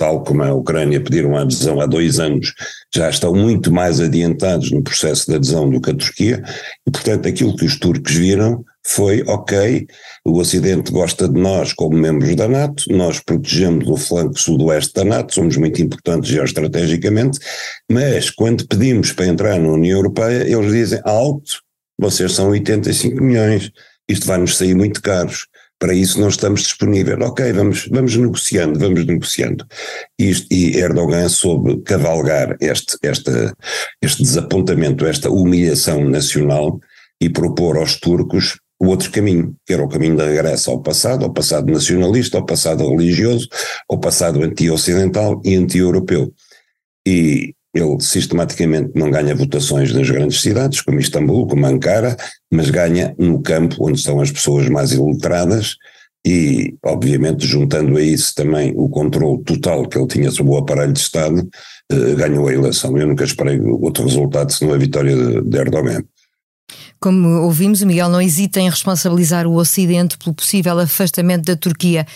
tal 0.00 0.24
como 0.24 0.42
a 0.42 0.54
Ucrânia 0.54 0.98
pediram 0.98 1.36
a 1.36 1.42
adesão 1.42 1.78
há 1.78 1.84
dois 1.84 2.18
anos, 2.18 2.54
já 2.92 3.10
estão 3.10 3.34
muito 3.34 3.70
mais 3.70 4.00
adiantados 4.00 4.70
no 4.70 4.82
processo 4.82 5.26
de 5.26 5.36
adesão 5.36 5.68
do 5.68 5.78
que 5.78 5.90
a 5.90 5.94
Turquia, 5.94 6.42
e 6.88 6.90
portanto 6.90 7.28
aquilo 7.28 7.54
que 7.54 7.66
os 7.66 7.78
turcos 7.78 8.14
viram 8.14 8.64
foi, 8.82 9.22
ok, 9.26 9.86
o 10.24 10.38
Ocidente 10.38 10.90
gosta 10.90 11.28
de 11.28 11.38
nós 11.38 11.74
como 11.74 11.98
membros 11.98 12.34
da 12.34 12.48
NATO, 12.48 12.84
nós 12.90 13.20
protegemos 13.20 13.86
o 13.86 13.96
flanco 13.98 14.40
sudoeste 14.40 14.94
da 14.94 15.04
NATO, 15.04 15.34
somos 15.34 15.58
muito 15.58 15.82
importantes 15.82 16.30
geoestrategicamente, 16.30 17.38
mas 17.92 18.30
quando 18.30 18.66
pedimos 18.66 19.12
para 19.12 19.26
entrar 19.26 19.58
na 19.58 19.68
União 19.68 19.98
Europeia, 19.98 20.50
eles 20.50 20.72
dizem 20.72 21.00
alto, 21.04 21.60
vocês 21.98 22.32
são 22.32 22.48
85 22.48 23.22
milhões, 23.22 23.70
isto 24.08 24.26
vai 24.26 24.38
nos 24.38 24.56
sair 24.56 24.74
muito 24.74 25.02
caros. 25.02 25.46
Para 25.80 25.94
isso 25.94 26.20
não 26.20 26.28
estamos 26.28 26.60
disponíveis. 26.60 27.18
Ok, 27.22 27.52
vamos, 27.54 27.88
vamos 27.90 28.14
negociando, 28.14 28.78
vamos 28.78 29.06
negociando. 29.06 29.66
Isto, 30.18 30.46
e 30.52 30.76
Erdogan 30.76 31.28
soube 31.30 31.80
cavalgar 31.82 32.56
este, 32.60 32.98
este, 33.02 33.30
este 34.02 34.22
desapontamento, 34.22 35.06
esta 35.06 35.30
humilhação 35.30 36.04
nacional 36.04 36.78
e 37.18 37.30
propor 37.30 37.78
aos 37.78 37.98
turcos 37.98 38.58
o 38.78 38.88
outro 38.88 39.10
caminho, 39.10 39.54
que 39.66 39.74
era 39.74 39.82
o 39.82 39.88
caminho 39.88 40.16
da 40.16 40.26
regresso 40.26 40.70
ao 40.70 40.82
passado, 40.82 41.24
ao 41.24 41.32
passado 41.32 41.70
nacionalista, 41.70 42.38
ao 42.38 42.46
passado 42.46 42.88
religioso, 42.88 43.46
ao 43.88 43.98
passado 43.98 44.42
anti-ocidental 44.42 45.40
e 45.44 45.54
anti-europeu. 45.54 46.32
E 47.06 47.54
ele 47.74 48.00
sistematicamente 48.00 48.90
não 48.94 49.10
ganha 49.10 49.34
votações 49.34 49.92
nas 49.92 50.08
grandes 50.08 50.40
cidades, 50.40 50.80
como 50.80 50.98
Istambul, 50.98 51.46
como 51.46 51.66
Ankara, 51.66 52.16
mas 52.50 52.70
ganha 52.70 53.14
no 53.18 53.40
campo, 53.40 53.76
onde 53.86 53.98
estão 53.98 54.20
as 54.20 54.30
pessoas 54.30 54.68
mais 54.68 54.92
iletradas, 54.92 55.76
e, 56.26 56.74
obviamente, 56.84 57.46
juntando 57.46 57.96
a 57.96 58.02
isso 58.02 58.34
também 58.34 58.74
o 58.76 58.88
controle 58.88 59.42
total 59.42 59.88
que 59.88 59.96
ele 59.96 60.06
tinha 60.06 60.30
sobre 60.30 60.52
o 60.52 60.58
aparelho 60.58 60.92
de 60.92 61.00
Estado, 61.00 61.48
eh, 61.90 62.14
ganhou 62.14 62.46
a 62.46 62.52
eleição. 62.52 62.96
Eu 62.98 63.06
nunca 63.06 63.24
esperei 63.24 63.58
outro 63.60 64.04
resultado 64.04 64.52
senão 64.52 64.74
a 64.74 64.78
vitória 64.78 65.16
de, 65.16 65.40
de 65.40 65.58
Erdogan. 65.58 66.04
Como 67.00 67.26
ouvimos, 67.40 67.80
o 67.80 67.86
Miguel 67.86 68.10
não 68.10 68.20
hesita 68.20 68.60
em 68.60 68.68
responsabilizar 68.68 69.46
o 69.46 69.54
Ocidente 69.54 70.18
pelo 70.18 70.34
possível 70.34 70.78
afastamento 70.78 71.46
da 71.46 71.56
Turquia 71.56 72.06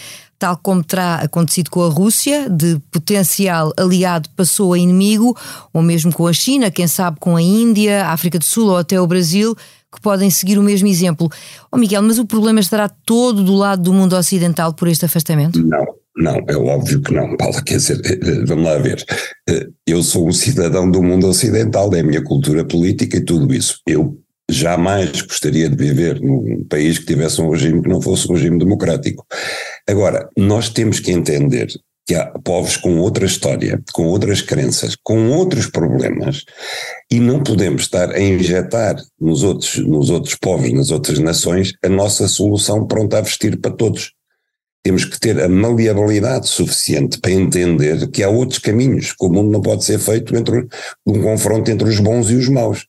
tal 0.44 0.58
como 0.58 0.84
terá 0.84 1.14
acontecido 1.14 1.70
com 1.70 1.82
a 1.82 1.88
Rússia, 1.88 2.50
de 2.50 2.78
potencial 2.90 3.72
aliado 3.78 4.28
passou 4.36 4.74
a 4.74 4.78
inimigo, 4.78 5.34
ou 5.72 5.80
mesmo 5.80 6.12
com 6.12 6.26
a 6.26 6.34
China, 6.34 6.70
quem 6.70 6.86
sabe 6.86 7.16
com 7.18 7.34
a 7.34 7.40
Índia, 7.40 8.04
a 8.04 8.12
África 8.12 8.38
do 8.38 8.44
Sul 8.44 8.68
ou 8.68 8.76
até 8.76 9.00
o 9.00 9.06
Brasil, 9.06 9.56
que 9.90 10.02
podem 10.02 10.28
seguir 10.28 10.58
o 10.58 10.62
mesmo 10.62 10.86
exemplo. 10.86 11.30
Oh 11.72 11.78
Miguel, 11.78 12.02
mas 12.02 12.18
o 12.18 12.26
problema 12.26 12.60
estará 12.60 12.90
todo 12.90 13.42
do 13.42 13.54
lado 13.54 13.84
do 13.84 13.92
mundo 13.94 14.14
ocidental 14.14 14.74
por 14.74 14.86
este 14.86 15.06
afastamento? 15.06 15.66
Não, 15.66 15.86
não, 16.14 16.44
é 16.46 16.56
óbvio 16.58 17.00
que 17.00 17.14
não, 17.14 17.34
Paula. 17.38 17.62
Quer 17.62 17.78
dizer, 17.78 18.02
eh, 18.04 18.18
eh, 18.22 18.44
vamos 18.44 18.64
lá 18.66 18.76
ver. 18.76 19.02
Eh, 19.48 19.66
eu 19.86 20.02
sou 20.02 20.28
um 20.28 20.32
cidadão 20.32 20.90
do 20.90 21.02
mundo 21.02 21.26
ocidental, 21.26 21.88
é 21.94 22.00
a 22.00 22.04
minha 22.04 22.22
cultura 22.22 22.66
política 22.66 23.16
e 23.16 23.24
tudo 23.24 23.54
isso. 23.54 23.80
Eu 23.86 24.18
jamais 24.50 25.22
gostaria 25.22 25.68
de 25.68 25.76
viver 25.76 26.20
num 26.20 26.64
país 26.64 26.98
que 26.98 27.06
tivesse 27.06 27.40
um 27.40 27.50
regime 27.50 27.82
que 27.82 27.88
não 27.88 28.00
fosse 28.00 28.30
um 28.30 28.34
regime 28.34 28.58
democrático. 28.58 29.26
Agora, 29.88 30.28
nós 30.36 30.68
temos 30.68 31.00
que 31.00 31.10
entender 31.10 31.68
que 32.06 32.14
há 32.14 32.26
povos 32.44 32.76
com 32.76 32.98
outra 32.98 33.24
história, 33.24 33.82
com 33.92 34.06
outras 34.06 34.42
crenças, 34.42 34.94
com 35.02 35.30
outros 35.30 35.66
problemas, 35.66 36.44
e 37.10 37.18
não 37.18 37.42
podemos 37.42 37.82
estar 37.82 38.10
a 38.10 38.20
injetar 38.20 38.96
nos 39.18 39.42
outros, 39.42 39.78
nos 39.78 40.10
outros 40.10 40.34
povos, 40.34 40.70
nas 40.72 40.90
outras 40.90 41.18
nações, 41.18 41.72
a 41.82 41.88
nossa 41.88 42.28
solução 42.28 42.86
pronta 42.86 43.18
a 43.18 43.22
vestir 43.22 43.58
para 43.58 43.70
todos. 43.70 44.12
Temos 44.82 45.06
que 45.06 45.18
ter 45.18 45.40
a 45.40 45.48
maleabilidade 45.48 46.46
suficiente 46.46 47.18
para 47.18 47.32
entender 47.32 48.06
que 48.08 48.22
há 48.22 48.28
outros 48.28 48.58
caminhos, 48.58 49.12
que 49.12 49.24
o 49.24 49.30
mundo 49.30 49.50
não 49.50 49.62
pode 49.62 49.82
ser 49.82 49.98
feito 49.98 50.36
entre 50.36 50.66
um 51.06 51.22
confronto 51.22 51.70
entre 51.70 51.88
os 51.88 51.98
bons 51.98 52.30
e 52.30 52.34
os 52.34 52.50
maus. 52.50 52.86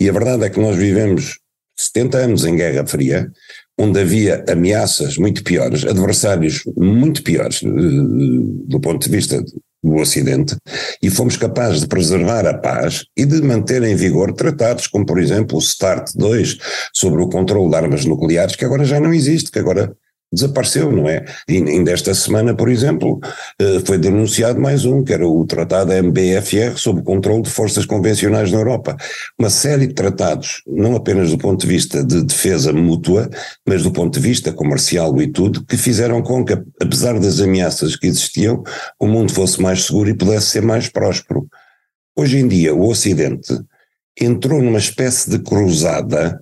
E 0.00 0.08
a 0.08 0.12
verdade 0.12 0.44
é 0.44 0.50
que 0.50 0.60
nós 0.60 0.76
vivemos 0.76 1.38
70 1.76 2.18
anos 2.18 2.44
em 2.44 2.56
Guerra 2.56 2.86
Fria, 2.86 3.30
onde 3.78 4.00
havia 4.00 4.44
ameaças 4.48 5.16
muito 5.16 5.42
piores, 5.44 5.84
adversários 5.84 6.62
muito 6.76 7.22
piores 7.22 7.62
eh, 7.62 7.68
do 7.68 8.80
ponto 8.80 9.04
de 9.04 9.16
vista 9.16 9.42
do 9.82 9.94
Ocidente, 9.94 10.56
e 11.00 11.08
fomos 11.08 11.36
capazes 11.36 11.80
de 11.80 11.86
preservar 11.86 12.44
a 12.46 12.58
paz 12.58 13.04
e 13.16 13.24
de 13.24 13.40
manter 13.40 13.82
em 13.84 13.94
vigor 13.94 14.32
tratados, 14.32 14.88
como 14.88 15.06
por 15.06 15.20
exemplo 15.20 15.56
o 15.56 15.60
START 15.60 16.10
2 16.16 16.58
sobre 16.92 17.22
o 17.22 17.28
controle 17.28 17.70
de 17.70 17.76
armas 17.76 18.04
nucleares, 18.04 18.56
que 18.56 18.64
agora 18.64 18.84
já 18.84 18.98
não 18.98 19.14
existe, 19.14 19.52
que 19.52 19.58
agora 19.58 19.94
desapareceu, 20.32 20.92
não 20.92 21.08
é? 21.08 21.24
E 21.48 21.56
ainda 21.56 21.90
esta 21.90 22.14
semana, 22.14 22.54
por 22.54 22.68
exemplo, 22.68 23.18
eh, 23.58 23.80
foi 23.84 23.96
denunciado 23.96 24.60
mais 24.60 24.84
um, 24.84 25.02
que 25.02 25.12
era 25.12 25.26
o 25.26 25.44
Tratado 25.46 25.92
MBFR 25.92 26.76
sobre 26.76 27.00
o 27.00 27.04
controle 27.04 27.42
de 27.42 27.50
forças 27.50 27.86
convencionais 27.86 28.52
na 28.52 28.58
Europa. 28.58 28.96
Uma 29.38 29.48
série 29.48 29.86
de 29.86 29.94
tratados, 29.94 30.62
não 30.66 30.94
apenas 30.94 31.30
do 31.30 31.38
ponto 31.38 31.60
de 31.62 31.66
vista 31.66 32.04
de 32.04 32.22
defesa 32.22 32.72
mútua, 32.72 33.28
mas 33.66 33.82
do 33.82 33.90
ponto 33.90 34.14
de 34.14 34.20
vista 34.20 34.52
comercial 34.52 35.20
e 35.20 35.28
tudo, 35.28 35.64
que 35.64 35.76
fizeram 35.76 36.22
com 36.22 36.44
que, 36.44 36.52
apesar 36.80 37.18
das 37.18 37.40
ameaças 37.40 37.96
que 37.96 38.06
existiam, 38.06 38.62
o 39.00 39.06
mundo 39.06 39.32
fosse 39.32 39.60
mais 39.62 39.84
seguro 39.86 40.10
e 40.10 40.14
pudesse 40.14 40.46
ser 40.46 40.62
mais 40.62 40.88
próspero. 40.88 41.46
Hoje 42.16 42.38
em 42.38 42.48
dia, 42.48 42.74
o 42.74 42.86
Ocidente 42.86 43.58
entrou 44.20 44.60
numa 44.60 44.78
espécie 44.78 45.30
de 45.30 45.38
cruzada 45.38 46.38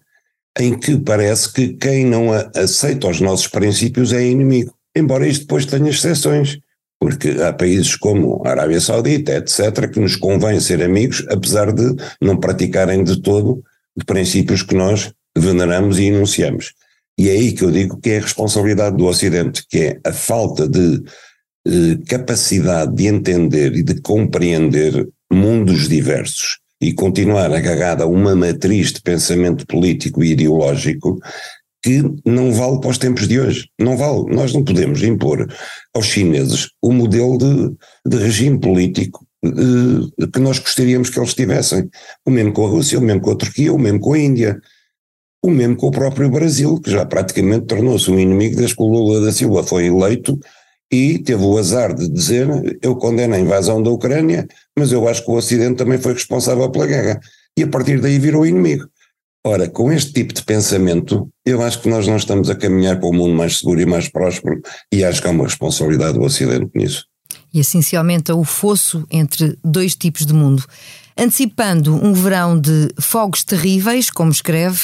em 0.58 0.78
que 0.78 0.98
parece 0.98 1.52
que 1.52 1.68
quem 1.74 2.04
não 2.04 2.32
aceita 2.32 3.08
os 3.08 3.20
nossos 3.20 3.46
princípios 3.46 4.12
é 4.12 4.24
inimigo. 4.24 4.74
Embora 4.94 5.28
isto 5.28 5.42
depois 5.42 5.66
tenha 5.66 5.90
exceções, 5.90 6.58
porque 6.98 7.28
há 7.42 7.52
países 7.52 7.94
como 7.94 8.42
a 8.44 8.50
Arábia 8.50 8.80
Saudita, 8.80 9.34
etc., 9.36 9.90
que 9.90 10.00
nos 10.00 10.16
convém 10.16 10.58
ser 10.60 10.82
amigos, 10.82 11.24
apesar 11.28 11.72
de 11.72 11.94
não 12.20 12.38
praticarem 12.38 13.04
de 13.04 13.20
todo 13.20 13.62
os 13.94 14.04
princípios 14.04 14.62
que 14.62 14.74
nós 14.74 15.12
veneramos 15.36 15.98
e 15.98 16.04
enunciamos. 16.04 16.72
E 17.18 17.28
é 17.28 17.32
aí 17.32 17.52
que 17.52 17.64
eu 17.64 17.70
digo 17.70 17.98
que 18.00 18.10
é 18.10 18.18
a 18.18 18.22
responsabilidade 18.22 18.96
do 18.96 19.06
Ocidente, 19.06 19.64
que 19.68 19.78
é 19.78 20.00
a 20.04 20.12
falta 20.12 20.66
de 20.66 21.02
eh, 21.66 21.98
capacidade 22.08 22.94
de 22.94 23.06
entender 23.06 23.74
e 23.74 23.82
de 23.82 24.00
compreender 24.00 25.06
mundos 25.30 25.88
diversos 25.88 26.58
e 26.80 26.92
continuar 26.92 27.52
agarrada 27.52 28.04
a 28.04 28.06
uma 28.06 28.34
matriz 28.34 28.92
de 28.92 29.00
pensamento 29.00 29.66
político 29.66 30.22
e 30.22 30.32
ideológico 30.32 31.18
que 31.82 32.02
não 32.24 32.52
vale 32.52 32.80
para 32.80 32.90
os 32.90 32.98
tempos 32.98 33.28
de 33.28 33.38
hoje. 33.38 33.68
Não 33.78 33.96
vale. 33.96 34.34
Nós 34.34 34.52
não 34.52 34.64
podemos 34.64 35.02
impor 35.02 35.46
aos 35.94 36.06
chineses 36.06 36.68
o 36.82 36.92
modelo 36.92 37.38
de, 37.38 37.76
de 38.04 38.16
regime 38.16 38.58
político 38.58 39.26
eh, 39.44 40.26
que 40.32 40.40
nós 40.40 40.58
gostaríamos 40.58 41.10
que 41.10 41.18
eles 41.18 41.34
tivessem. 41.34 41.88
O 42.26 42.30
mesmo 42.30 42.52
com 42.52 42.66
a 42.66 42.70
Rússia, 42.70 42.98
o 42.98 43.02
mesmo 43.02 43.20
com 43.20 43.30
a 43.30 43.36
Turquia, 43.36 43.72
o 43.72 43.78
mesmo 43.78 44.00
com 44.00 44.14
a 44.14 44.18
Índia. 44.18 44.60
O 45.42 45.50
mesmo 45.50 45.76
com 45.76 45.86
o 45.86 45.92
próprio 45.92 46.28
Brasil, 46.28 46.80
que 46.80 46.90
já 46.90 47.06
praticamente 47.06 47.66
tornou-se 47.66 48.10
um 48.10 48.18
inimigo 48.18 48.56
desde 48.56 48.74
que 48.74 48.82
o 48.82 48.86
Lula 48.86 49.20
da 49.20 49.30
Silva 49.30 49.62
foi 49.62 49.86
eleito 49.86 50.40
e 50.90 51.18
teve 51.18 51.42
o 51.42 51.58
azar 51.58 51.94
de 51.94 52.08
dizer: 52.08 52.48
Eu 52.82 52.96
condeno 52.96 53.34
a 53.34 53.40
invasão 53.40 53.82
da 53.82 53.90
Ucrânia, 53.90 54.46
mas 54.78 54.92
eu 54.92 55.08
acho 55.08 55.24
que 55.24 55.30
o 55.30 55.34
Ocidente 55.34 55.76
também 55.76 55.98
foi 55.98 56.12
responsável 56.12 56.70
pela 56.70 56.86
guerra. 56.86 57.20
E 57.58 57.62
a 57.62 57.68
partir 57.68 58.00
daí 58.00 58.18
virou 58.18 58.46
inimigo. 58.46 58.88
Ora, 59.44 59.68
com 59.68 59.92
este 59.92 60.12
tipo 60.12 60.34
de 60.34 60.42
pensamento, 60.42 61.28
eu 61.44 61.62
acho 61.62 61.80
que 61.80 61.88
nós 61.88 62.06
não 62.06 62.16
estamos 62.16 62.50
a 62.50 62.56
caminhar 62.56 62.98
para 62.98 63.08
um 63.08 63.12
mundo 63.12 63.34
mais 63.34 63.58
seguro 63.58 63.80
e 63.80 63.86
mais 63.86 64.08
próspero, 64.08 64.60
e 64.92 65.04
acho 65.04 65.22
que 65.22 65.28
há 65.28 65.30
uma 65.30 65.44
responsabilidade 65.44 66.14
do 66.14 66.24
Ocidente 66.24 66.68
nisso. 66.74 67.06
E 67.54 67.60
assim 67.60 67.80
se 67.80 67.96
aumenta 67.96 68.34
o 68.34 68.44
fosso 68.44 69.06
entre 69.10 69.56
dois 69.64 69.94
tipos 69.94 70.26
de 70.26 70.34
mundo. 70.34 70.64
Antecipando 71.18 71.94
um 71.94 72.12
verão 72.12 72.60
de 72.60 72.90
fogos 73.00 73.42
terríveis, 73.42 74.10
como 74.10 74.30
escreve, 74.30 74.80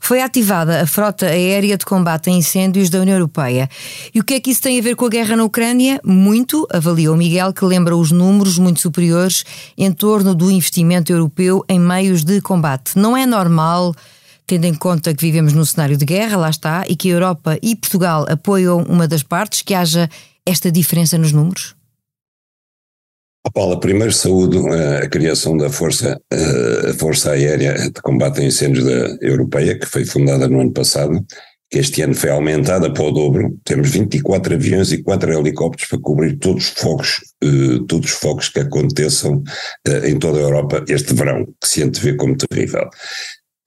foi 0.00 0.20
ativada 0.20 0.82
a 0.82 0.86
frota 0.86 1.26
aérea 1.26 1.78
de 1.78 1.84
combate 1.86 2.28
a 2.28 2.32
incêndios 2.32 2.90
da 2.90 3.00
União 3.00 3.14
Europeia. 3.14 3.70
E 4.12 4.18
o 4.18 4.24
que 4.24 4.34
é 4.34 4.40
que 4.40 4.50
isso 4.50 4.62
tem 4.62 4.80
a 4.80 4.82
ver 4.82 4.96
com 4.96 5.04
a 5.04 5.08
guerra 5.08 5.36
na 5.36 5.44
Ucrânia? 5.44 6.00
Muito, 6.04 6.66
avaliou 6.72 7.16
Miguel, 7.16 7.52
que 7.52 7.64
lembra 7.64 7.96
os 7.96 8.10
números 8.10 8.58
muito 8.58 8.80
superiores 8.80 9.44
em 9.78 9.92
torno 9.92 10.34
do 10.34 10.50
investimento 10.50 11.12
europeu 11.12 11.64
em 11.68 11.78
meios 11.78 12.24
de 12.24 12.40
combate. 12.40 12.98
Não 12.98 13.16
é 13.16 13.24
normal 13.24 13.94
tendo 14.44 14.64
em 14.64 14.74
conta 14.74 15.14
que 15.14 15.24
vivemos 15.24 15.52
num 15.52 15.64
cenário 15.64 15.96
de 15.96 16.04
guerra, 16.04 16.36
lá 16.36 16.50
está, 16.50 16.84
e 16.88 16.96
que 16.96 17.10
a 17.10 17.14
Europa 17.14 17.58
e 17.62 17.76
Portugal 17.76 18.26
apoiam 18.28 18.82
uma 18.88 19.06
das 19.06 19.22
partes, 19.22 19.62
que 19.62 19.72
haja 19.72 20.08
esta 20.44 20.70
diferença 20.70 21.16
nos 21.16 21.30
números? 21.30 21.75
Paula, 23.50 23.78
primeiro 23.78 24.12
saúdo 24.12 24.66
eh, 24.74 25.04
a 25.04 25.08
criação 25.08 25.56
da 25.56 25.70
Força, 25.70 26.20
eh, 26.32 26.90
a 26.90 26.94
Força 26.94 27.32
Aérea 27.32 27.74
de 27.74 28.00
Combate 28.02 28.40
a 28.40 28.44
Incêndios 28.44 28.84
da 28.84 29.16
Europeia, 29.20 29.78
que 29.78 29.86
foi 29.86 30.04
fundada 30.04 30.48
no 30.48 30.60
ano 30.60 30.72
passado, 30.72 31.24
que 31.70 31.78
este 31.78 32.02
ano 32.02 32.14
foi 32.14 32.30
aumentada 32.30 32.92
para 32.92 33.04
o 33.04 33.10
dobro. 33.10 33.58
Temos 33.64 33.90
24 33.90 34.54
aviões 34.54 34.92
e 34.92 35.02
4 35.02 35.32
helicópteros 35.32 35.88
para 35.88 36.00
cobrir 36.00 36.38
todos 36.38 36.68
os 36.68 36.80
fogos, 36.80 37.20
eh, 37.42 37.80
todos 37.86 38.10
os 38.10 38.18
fogos 38.18 38.48
que 38.48 38.60
aconteçam 38.60 39.42
em 40.04 40.18
toda 40.18 40.38
a 40.38 40.42
Europa 40.42 40.84
este 40.88 41.14
verão, 41.14 41.44
que 41.44 41.68
se 41.68 41.82
antevê 41.82 42.14
como 42.14 42.36
terrível. 42.36 42.88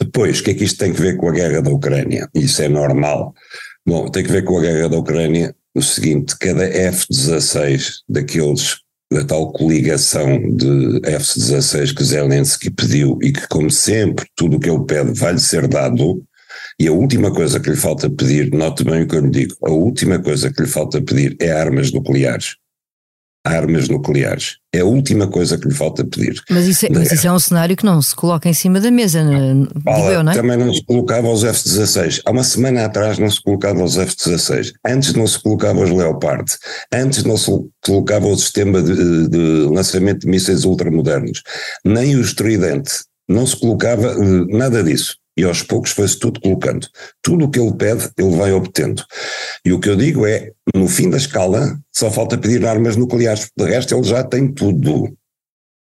Depois, 0.02 0.40
o 0.40 0.44
que 0.44 0.52
é 0.52 0.54
que 0.54 0.64
isto 0.64 0.80
tem 0.80 0.92
a 0.92 0.96
ver 0.96 1.18
com 1.18 1.30
a 1.30 1.34
guerra 1.34 1.62
da 1.62 1.72
Ucrânia? 1.72 2.28
Isso 2.34 2.62
é 2.62 2.70
normal. 2.70 3.34
Bom, 3.86 4.10
tem 4.10 4.26
a 4.26 4.30
ver 4.30 4.44
com 4.44 4.58
a 4.58 4.62
guerra 4.62 4.90
da 4.90 4.98
Ucrânia 4.98 5.56
o 5.76 5.82
seguinte: 5.82 6.36
cada 6.40 6.64
F-16 6.64 8.00
daqueles 8.08 8.78
da 9.12 9.24
tal 9.26 9.52
coligação 9.52 10.40
de 10.56 11.02
F-16 11.04 11.96
que 11.96 12.04
Zelensky 12.04 12.70
pediu 12.70 13.18
e 13.22 13.32
que, 13.32 13.48
como 13.48 13.72
sempre, 13.72 14.26
tudo 14.36 14.58
o 14.58 14.60
que 14.60 14.70
ele 14.70 14.86
pede 14.86 15.12
vai-lhe 15.14 15.40
ser 15.40 15.68
dado, 15.68 16.24
e 16.80 16.88
a 16.88 16.92
última 16.92 17.32
coisa 17.32 17.60
que 17.60 17.70
lhe 17.70 17.76
falta 17.76 18.10
pedir, 18.10 18.52
note 18.52 18.84
bem 18.84 19.04
o 19.04 19.08
que 19.08 19.16
eu 19.16 19.22
lhe 19.22 19.32
digo, 19.32 19.56
a 19.64 19.72
última 19.72 20.20
coisa 20.20 20.52
que 20.52 20.62
lhe 20.62 20.68
falta 20.68 21.02
pedir 21.02 21.36
é 21.40 21.52
armas 21.52 21.92
nucleares 21.92 22.56
armas 23.50 23.90
nucleares. 23.90 24.58
É 24.74 24.80
a 24.80 24.86
última 24.86 25.28
coisa 25.28 25.58
que 25.58 25.68
lhe 25.68 25.74
falta 25.74 26.06
pedir. 26.06 26.42
Mas 26.50 26.68
isso, 26.68 26.86
é, 26.86 26.90
mas 26.90 27.12
isso 27.12 27.28
é 27.28 27.32
um 27.32 27.40
cenário 27.40 27.76
que 27.76 27.86
não 27.86 28.02
se 28.02 28.16
coloca 28.16 28.48
em 28.48 28.54
cima 28.54 28.80
da 28.80 28.92
mesa, 28.92 29.24
Fala, 29.84 30.12
eu, 30.12 30.24
não 30.24 30.32
é? 30.32 30.36
Também 30.36 30.58
não 30.58 30.74
se 30.74 30.84
colocava 30.84 31.28
os 31.28 31.44
F-16. 31.44 32.22
Há 32.26 32.32
uma 32.32 32.44
semana 32.44 32.86
atrás 32.86 33.18
não 33.18 33.30
se 33.30 33.42
colocava 33.42 33.84
os 33.84 33.98
F-16. 33.98 34.74
Antes 34.86 35.14
não 35.14 35.26
se 35.26 35.40
colocava 35.40 35.84
os 35.84 35.90
Leopard. 35.90 36.52
Antes 36.94 37.24
não 37.24 37.38
se 37.38 37.52
colocava 37.84 38.28
o 38.28 38.38
sistema 38.38 38.82
de, 38.82 39.28
de 39.28 39.38
lançamento 39.72 40.22
de 40.22 40.28
mísseis 40.28 40.66
ultramodernos. 40.66 41.42
Nem 41.84 42.16
o 42.16 42.36
Trident. 42.36 42.88
Não 43.28 43.46
se 43.46 43.56
colocava 43.60 44.08
eh, 44.08 44.58
nada 44.58 44.84
disso 44.84 45.19
e 45.40 45.44
aos 45.46 45.64
poucos 45.64 45.92
foi-se 45.92 46.20
tudo 46.20 46.42
colocando. 46.42 46.88
Tudo 47.22 47.46
o 47.46 47.50
que 47.50 47.60
ele 47.60 47.74
pede, 47.74 48.10
ele 48.18 48.36
vai 48.36 48.52
obtendo. 48.52 49.04
E 49.66 49.72
o 49.72 49.80
que 49.80 49.90
eu 49.90 49.96
digo 49.96 50.26
é, 50.26 50.52
no 50.76 50.88
fim 50.88 51.10
da 51.10 51.18
escala, 51.18 51.80
só 51.96 52.12
falta 52.12 52.38
pedir 52.38 52.66
armas 52.66 52.98
nucleares, 52.98 53.50
de 53.58 53.66
resto 53.66 53.96
ele 53.96 54.04
já 54.04 54.24
tem 54.24 54.52
tudo. 54.52 55.16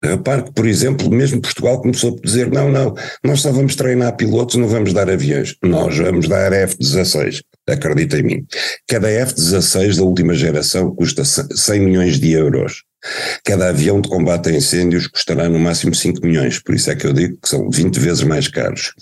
Repare 0.04 0.44
que, 0.44 0.54
por 0.54 0.66
exemplo, 0.66 1.10
mesmo 1.10 1.42
Portugal 1.42 1.82
começou 1.82 2.16
a 2.16 2.26
dizer: 2.26 2.50
não, 2.50 2.72
não, 2.72 2.94
nós 3.24 3.42
só 3.42 3.52
vamos 3.52 3.76
treinar 3.76 4.16
pilotos, 4.16 4.56
não 4.56 4.68
vamos 4.68 4.94
dar 4.94 5.10
aviões. 5.10 5.56
Nós 5.62 5.98
vamos 5.98 6.28
dar 6.28 6.54
F-16. 6.54 7.42
Acredita 7.68 8.18
em 8.18 8.24
mim. 8.24 8.46
Cada 8.88 9.10
F-16 9.10 9.98
da 9.98 10.04
última 10.04 10.34
geração 10.36 10.96
custa 10.96 11.26
100 11.26 11.80
milhões 11.82 12.20
de 12.20 12.32
euros. 12.32 12.84
Cada 13.46 13.70
avião 13.70 14.02
de 14.02 14.10
combate 14.10 14.50
a 14.50 14.52
incêndios 14.54 15.08
custará 15.08 15.48
no 15.48 15.60
máximo 15.60 15.96
5 15.96 16.26
milhões, 16.26 16.60
por 16.60 16.76
isso 16.76 16.92
é 16.92 16.96
que 16.96 17.08
eu 17.08 17.14
digo 17.14 17.38
que 17.42 17.48
são 17.48 17.70
20 17.70 18.00
vezes 18.00 18.24
mais 18.24 18.48
caros. 18.48 18.94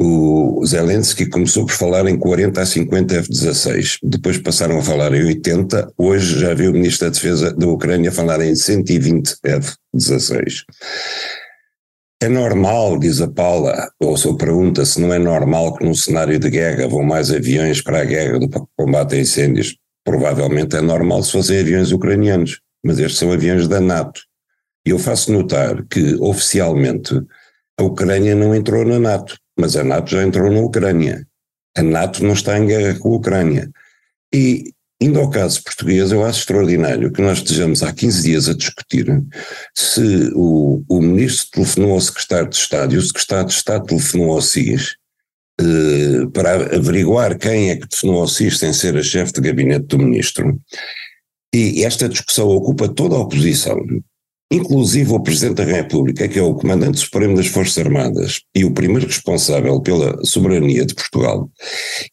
O 0.00 0.64
Zelensky 0.66 1.26
começou 1.26 1.64
por 1.64 1.74
falar 1.74 2.08
em 2.08 2.18
40 2.18 2.60
a 2.60 2.66
50 2.66 3.14
F-16, 3.14 3.98
depois 4.02 4.38
passaram 4.38 4.78
a 4.78 4.82
falar 4.82 5.14
em 5.14 5.24
80, 5.24 5.92
hoje 5.96 6.40
já 6.40 6.52
viu 6.54 6.70
o 6.70 6.74
Ministro 6.74 7.06
da 7.06 7.12
Defesa 7.12 7.52
da 7.52 7.68
Ucrânia 7.68 8.10
falar 8.10 8.40
em 8.40 8.54
120 8.54 9.36
F-16. 9.44 10.64
É 12.20 12.28
normal, 12.28 12.98
diz 12.98 13.20
a 13.20 13.28
Paula, 13.28 13.90
ou 14.00 14.16
se 14.16 14.36
pergunta 14.36 14.84
se 14.84 15.00
não 15.00 15.12
é 15.12 15.18
normal 15.18 15.76
que 15.76 15.84
num 15.84 15.94
cenário 15.94 16.38
de 16.38 16.50
guerra 16.50 16.88
vão 16.88 17.02
mais 17.02 17.30
aviões 17.30 17.80
para 17.80 18.00
a 18.00 18.04
guerra 18.04 18.38
do 18.38 18.48
que 18.48 18.60
combate 18.76 19.14
a 19.14 19.18
incêndios. 19.18 19.76
Provavelmente 20.04 20.76
é 20.76 20.80
normal 20.80 21.22
se 21.22 21.32
fossem 21.32 21.60
aviões 21.60 21.92
ucranianos 21.92 22.60
mas 22.84 22.98
estes 22.98 23.18
são 23.18 23.32
aviões 23.32 23.68
da 23.68 23.80
NATO. 23.80 24.20
E 24.86 24.90
eu 24.90 24.98
faço 24.98 25.32
notar 25.32 25.84
que, 25.86 26.14
oficialmente, 26.16 27.14
a 27.78 27.82
Ucrânia 27.82 28.34
não 28.34 28.54
entrou 28.54 28.84
na 28.84 28.98
NATO, 28.98 29.38
mas 29.58 29.76
a 29.76 29.84
NATO 29.84 30.10
já 30.10 30.22
entrou 30.22 30.50
na 30.50 30.60
Ucrânia. 30.60 31.26
A 31.76 31.82
NATO 31.82 32.24
não 32.24 32.34
está 32.34 32.58
em 32.58 32.66
guerra 32.66 32.98
com 32.98 33.12
a 33.12 33.16
Ucrânia. 33.16 33.70
E, 34.34 34.72
indo 35.00 35.20
ao 35.20 35.30
caso 35.30 35.62
português, 35.62 36.10
eu 36.10 36.24
acho 36.24 36.40
extraordinário 36.40 37.12
que 37.12 37.22
nós 37.22 37.38
estejamos 37.38 37.82
há 37.82 37.92
15 37.92 38.22
dias 38.22 38.48
a 38.48 38.54
discutir 38.54 39.06
se 39.74 40.30
o, 40.34 40.82
o 40.88 41.00
ministro 41.00 41.50
telefonou 41.52 41.92
ao 41.92 42.00
secretário 42.00 42.48
de 42.48 42.56
Estado 42.56 42.94
e 42.94 42.98
o 42.98 43.02
secretário 43.02 43.46
de 43.46 43.54
Estado 43.54 43.86
telefonou 43.86 44.32
ao 44.32 44.42
SIS 44.42 44.96
eh, 45.60 46.26
para 46.32 46.76
averiguar 46.76 47.36
quem 47.36 47.70
é 47.70 47.76
que 47.76 47.88
telefonou 47.88 48.22
ao 48.22 48.28
SIS 48.28 48.58
sem 48.58 48.72
ser 48.72 48.96
a 48.96 49.02
chefe 49.02 49.32
de 49.32 49.40
gabinete 49.40 49.86
do 49.86 49.98
ministro. 49.98 50.58
E 51.54 51.84
esta 51.84 52.08
discussão 52.08 52.48
ocupa 52.48 52.88
toda 52.88 53.14
a 53.14 53.20
oposição, 53.20 53.76
inclusive 54.50 55.12
o 55.12 55.20
Presidente 55.20 55.56
da 55.56 55.64
República, 55.64 56.26
que 56.26 56.38
é 56.38 56.42
o 56.42 56.54
Comandante 56.54 56.98
Supremo 56.98 57.36
das 57.36 57.46
Forças 57.46 57.84
Armadas 57.84 58.40
e 58.54 58.64
o 58.64 58.72
primeiro 58.72 59.06
responsável 59.06 59.78
pela 59.82 60.24
soberania 60.24 60.86
de 60.86 60.94
Portugal, 60.94 61.50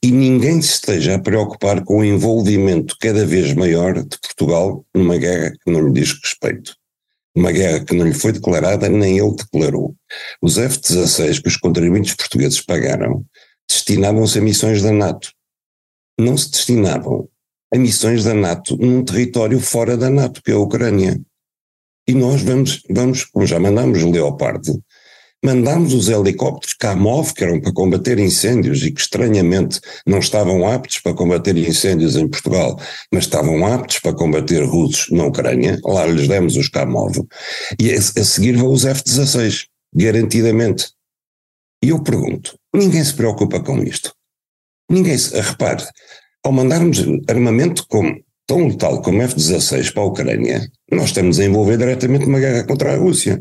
e 0.04 0.12
ninguém 0.12 0.62
se 0.62 0.74
esteja 0.74 1.16
a 1.16 1.20
preocupar 1.20 1.84
com 1.86 2.00
o 2.00 2.04
envolvimento 2.04 2.98
cada 3.00 3.26
vez 3.26 3.54
maior 3.54 3.94
de 4.04 4.18
Portugal 4.20 4.86
numa 4.94 5.18
guerra 5.18 5.52
que 5.52 5.72
não 5.72 5.88
lhe 5.88 5.94
diz 5.94 6.14
respeito. 6.22 6.76
Uma 7.34 7.54
guerra 7.54 7.86
que 7.86 7.96
não 7.96 8.06
lhe 8.06 8.14
foi 8.14 8.34
declarada, 8.34 8.90
nem 8.90 9.20
ele 9.20 9.36
declarou. 9.36 9.96
Os 10.42 10.58
F-16 10.58 11.42
que 11.42 11.48
os 11.48 11.56
contribuintes 11.56 12.14
portugueses 12.14 12.60
pagaram 12.60 13.24
destinavam-se 13.70 14.40
a 14.40 14.42
missões 14.42 14.82
da 14.82 14.92
NATO. 14.92 15.32
Não 16.20 16.36
se 16.36 16.52
destinavam 16.52 17.30
a 17.74 17.78
missões 17.78 18.24
da 18.24 18.34
NATO 18.34 18.78
num 18.78 19.04
território 19.04 19.60
fora 19.60 19.96
da 19.96 20.10
NATO, 20.10 20.42
que 20.42 20.52
é 20.52 20.54
a 20.54 20.60
Ucrânia. 20.60 21.20
E 22.08 22.14
nós 22.14 22.42
vamos, 22.42 22.82
vamos 22.90 23.24
como 23.26 23.46
já 23.46 23.60
mandámos 23.60 24.02
o 24.02 24.10
Leopard, 24.10 24.62
mandámos 25.44 25.94
os 25.94 26.10
helicópteros 26.10 26.74
Kamov, 26.74 27.34
que 27.34 27.44
eram 27.44 27.62
para 27.62 27.72
combater 27.72 28.20
incêndios 28.20 28.84
e 28.84 28.92
que 28.92 29.00
estranhamente 29.00 29.80
não 30.06 30.20
estavam 30.20 30.68
aptos 30.68 31.00
para 31.00 31.14
combater 31.14 31.56
incêndios 31.56 32.16
em 32.16 32.28
Portugal, 32.28 32.80
mas 33.12 33.26
estavam 33.26 33.66
aptos 33.66 34.00
para 34.00 34.16
combater 34.16 34.64
russos 34.64 35.10
na 35.12 35.26
Ucrânia, 35.26 35.80
lá 35.84 36.06
lhes 36.06 36.28
demos 36.28 36.58
os 36.58 36.68
Kamov, 36.68 37.16
e 37.80 37.92
a, 37.92 37.98
a 37.98 38.24
seguir 38.24 38.58
vão 38.58 38.72
os 38.72 38.86
F-16, 38.86 39.68
garantidamente. 39.94 40.92
E 41.82 41.90
eu 41.90 42.04
pergunto, 42.04 42.58
ninguém 42.74 43.04
se 43.04 43.14
preocupa 43.14 43.60
com 43.62 43.82
isto. 43.82 44.14
Ninguém 44.90 45.18
se, 45.18 45.40
repare, 45.40 45.86
ao 46.50 46.54
mandarmos 46.54 47.06
armamento 47.28 47.86
como, 47.88 48.20
tão 48.48 48.68
letal 48.68 49.04
como 49.04 49.22
F-16 49.22 49.94
para 49.94 50.02
a 50.02 50.08
Ucrânia, 50.08 50.68
nós 50.92 51.06
estamos 51.06 51.40
a 51.40 51.46
envolver 51.46 51.78
diretamente 51.78 52.26
uma 52.26 52.40
guerra 52.40 52.64
contra 52.64 52.94
a 52.94 52.98
Rússia. 52.98 53.40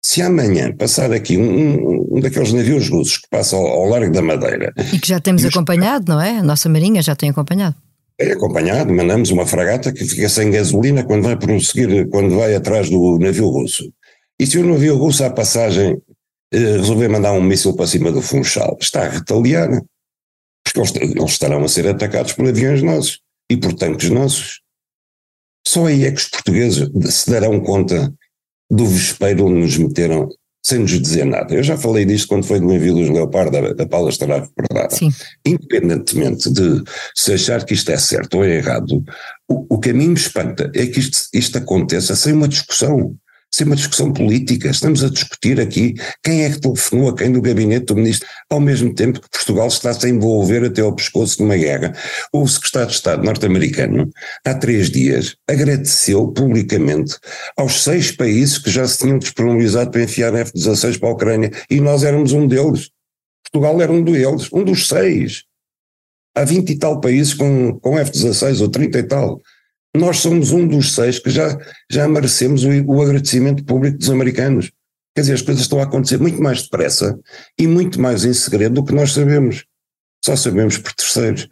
Se 0.00 0.22
amanhã 0.22 0.72
passar 0.72 1.12
aqui 1.12 1.36
um, 1.36 2.16
um 2.16 2.20
daqueles 2.20 2.52
navios 2.52 2.88
russos 2.88 3.18
que 3.18 3.28
passa 3.28 3.56
ao, 3.56 3.66
ao, 3.66 3.88
Largo 3.88 4.12
da 4.12 4.22
Madeira. 4.22 4.72
E 4.94 5.00
que 5.00 5.08
já 5.08 5.18
temos 5.18 5.44
acompanhado, 5.44 6.04
não 6.08 6.20
é? 6.20 6.38
A 6.38 6.42
nossa 6.42 6.68
Marinha 6.68 7.02
já 7.02 7.16
tem 7.16 7.30
acompanhado. 7.30 7.74
É 8.20 8.30
acompanhado, 8.30 8.94
mandamos 8.94 9.30
uma 9.30 9.44
fragata 9.44 9.92
que 9.92 10.04
fica 10.04 10.28
sem 10.28 10.52
gasolina 10.52 11.02
quando 11.02 11.24
vai 11.24 11.36
prosseguir, 11.36 12.08
quando 12.08 12.36
vai 12.36 12.54
atrás 12.54 12.88
do 12.88 13.18
navio 13.18 13.48
russo. 13.48 13.92
E 14.38 14.46
se 14.46 14.58
o 14.58 14.64
navio 14.64 14.96
russo 14.96 15.24
à 15.24 15.30
passagem 15.30 16.00
eh, 16.52 16.76
resolver 16.76 17.08
mandar 17.08 17.32
um 17.32 17.42
míssil 17.42 17.74
para 17.74 17.88
cima 17.88 18.12
do 18.12 18.22
Funchal, 18.22 18.78
está 18.80 19.02
a 19.02 19.08
retaliar 19.08 19.68
porque 20.72 20.98
eles, 20.98 21.12
eles 21.16 21.30
estarão 21.30 21.64
a 21.64 21.68
ser 21.68 21.86
atacados 21.86 22.32
por 22.32 22.46
aviões 22.46 22.82
nossos 22.82 23.20
e 23.50 23.56
por 23.56 23.72
tanques 23.74 24.10
nossos. 24.10 24.60
Só 25.66 25.86
aí 25.86 26.04
é 26.04 26.10
que 26.10 26.18
os 26.18 26.28
portugueses 26.28 26.88
se 27.10 27.30
darão 27.30 27.60
conta 27.60 28.12
do 28.70 28.86
vespeiro 28.86 29.46
onde 29.46 29.60
nos 29.60 29.76
meteram 29.76 30.28
sem 30.64 30.80
nos 30.80 31.00
dizer 31.00 31.24
nada. 31.24 31.54
Eu 31.54 31.62
já 31.62 31.76
falei 31.76 32.04
disto 32.04 32.28
quando 32.28 32.44
foi 32.44 32.60
do 32.60 32.72
envio 32.72 32.94
dos 32.94 33.08
Leopard, 33.08 33.56
a, 33.56 33.82
a 33.82 33.86
Paula 33.86 34.10
estará 34.10 34.40
recordada. 34.40 34.94
Sim. 34.94 35.10
Independentemente 35.46 36.50
de 36.50 36.82
se 37.14 37.32
achar 37.32 37.64
que 37.64 37.74
isto 37.74 37.90
é 37.90 37.96
certo 37.96 38.38
ou 38.38 38.44
é 38.44 38.56
errado, 38.56 39.02
o, 39.48 39.76
o 39.76 39.78
que 39.78 39.90
a 39.90 39.94
mim 39.94 40.08
me 40.08 40.14
espanta 40.14 40.70
é 40.74 40.86
que 40.86 41.00
isto, 41.00 41.28
isto 41.32 41.56
aconteça 41.56 42.14
sem 42.14 42.32
uma 42.32 42.48
discussão. 42.48 43.14
Isso 43.52 43.62
é 43.62 43.66
uma 43.66 43.76
discussão 43.76 44.12
política. 44.12 44.68
Estamos 44.68 45.02
a 45.02 45.08
discutir 45.08 45.58
aqui 45.58 45.94
quem 46.22 46.44
é 46.44 46.50
que 46.50 46.60
telefonou 46.60 47.08
a 47.08 47.16
quem 47.16 47.32
do 47.32 47.40
gabinete 47.40 47.86
do 47.86 47.96
ministro, 47.96 48.28
ao 48.50 48.60
mesmo 48.60 48.94
tempo 48.94 49.20
que 49.20 49.30
Portugal 49.30 49.68
está-se 49.68 50.06
a 50.06 50.08
envolver 50.08 50.64
até 50.64 50.82
ao 50.82 50.94
pescoço 50.94 51.42
numa 51.42 51.56
guerra. 51.56 51.94
O 52.32 52.46
secretário 52.46 52.88
de 52.88 52.94
Estado 52.94 53.24
norte-americano, 53.24 54.10
há 54.44 54.54
três 54.54 54.90
dias, 54.90 55.34
agradeceu 55.48 56.28
publicamente 56.28 57.16
aos 57.56 57.82
seis 57.82 58.12
países 58.12 58.58
que 58.58 58.70
já 58.70 58.86
se 58.86 58.98
tinham 58.98 59.18
disponibilizado 59.18 59.90
para 59.90 60.02
enfiar 60.02 60.34
F-16 60.34 60.98
para 61.00 61.08
a 61.08 61.12
Ucrânia 61.12 61.50
e 61.70 61.80
nós 61.80 62.04
éramos 62.04 62.32
um 62.32 62.46
deles. 62.46 62.90
Portugal 63.50 63.80
era 63.80 63.90
um 63.90 64.04
deles, 64.04 64.52
um 64.52 64.62
dos 64.62 64.88
seis. 64.88 65.44
Há 66.36 66.44
20 66.44 66.70
e 66.70 66.78
tal 66.78 67.00
países 67.00 67.32
com, 67.32 67.80
com 67.80 67.98
F-16 67.98 68.60
ou 68.60 68.68
30 68.68 68.98
e 68.98 69.02
tal 69.04 69.40
nós 69.98 70.18
somos 70.18 70.52
um 70.52 70.66
dos 70.66 70.94
seis 70.94 71.18
que 71.18 71.30
já, 71.30 71.58
já 71.90 72.08
merecemos 72.08 72.64
o, 72.64 72.68
o 72.86 73.02
agradecimento 73.02 73.64
público 73.64 73.98
dos 73.98 74.10
americanos. 74.10 74.70
Quer 75.14 75.22
dizer, 75.22 75.34
as 75.34 75.42
coisas 75.42 75.62
estão 75.62 75.80
a 75.80 75.84
acontecer 75.84 76.18
muito 76.18 76.40
mais 76.40 76.62
depressa 76.62 77.18
e 77.58 77.66
muito 77.66 78.00
mais 78.00 78.24
em 78.24 78.32
segredo 78.32 78.76
do 78.76 78.84
que 78.84 78.94
nós 78.94 79.12
sabemos. 79.12 79.64
Só 80.24 80.36
sabemos 80.36 80.78
por 80.78 80.92
terceiros. 80.92 81.48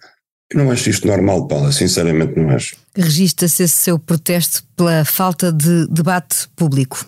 Eu 0.53 0.61
não 0.61 0.71
acho 0.71 0.89
isto 0.89 1.09
normal, 1.09 1.49
Paula, 1.49 1.73
sinceramente 1.73 2.39
não 2.39 2.51
acho. 2.51 2.77
Registra-se 2.95 3.65
esse 3.65 3.75
seu 3.75 3.99
protesto 3.99 4.63
pela 4.77 5.05
falta 5.05 5.51
de 5.53 5.89
debate 5.89 6.49
público. 6.55 7.05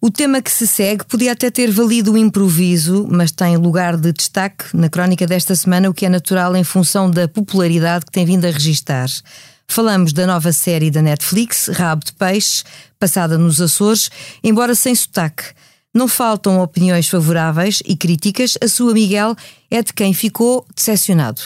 O 0.00 0.12
tema 0.12 0.40
que 0.40 0.50
se 0.50 0.64
segue 0.64 1.04
podia 1.04 1.32
até 1.32 1.50
ter 1.50 1.72
valido 1.72 2.12
o 2.12 2.18
improviso, 2.18 3.08
mas 3.10 3.32
tem 3.32 3.56
lugar 3.56 3.96
de 3.96 4.12
destaque 4.12 4.64
na 4.72 4.88
crónica 4.88 5.26
desta 5.26 5.56
semana, 5.56 5.90
o 5.90 5.94
que 5.94 6.06
é 6.06 6.08
natural 6.08 6.54
em 6.54 6.62
função 6.62 7.10
da 7.10 7.26
popularidade 7.26 8.06
que 8.06 8.12
tem 8.12 8.24
vindo 8.24 8.44
a 8.44 8.50
registar. 8.50 9.08
Falamos 9.70 10.12
da 10.12 10.26
nova 10.26 10.52
série 10.52 10.90
da 10.90 11.02
Netflix, 11.02 11.68
Rabo 11.68 12.04
de 12.04 12.12
Peixe, 12.14 12.64
passada 12.98 13.36
nos 13.36 13.60
Açores, 13.60 14.10
embora 14.42 14.74
sem 14.74 14.94
sotaque. 14.94 15.44
Não 15.94 16.08
faltam 16.08 16.60
opiniões 16.60 17.08
favoráveis 17.08 17.82
e 17.86 17.96
críticas, 17.96 18.56
a 18.62 18.66
sua 18.66 18.92
Miguel 18.92 19.36
é 19.70 19.82
de 19.82 19.92
quem 19.92 20.12
ficou 20.12 20.66
decepcionado. 20.74 21.42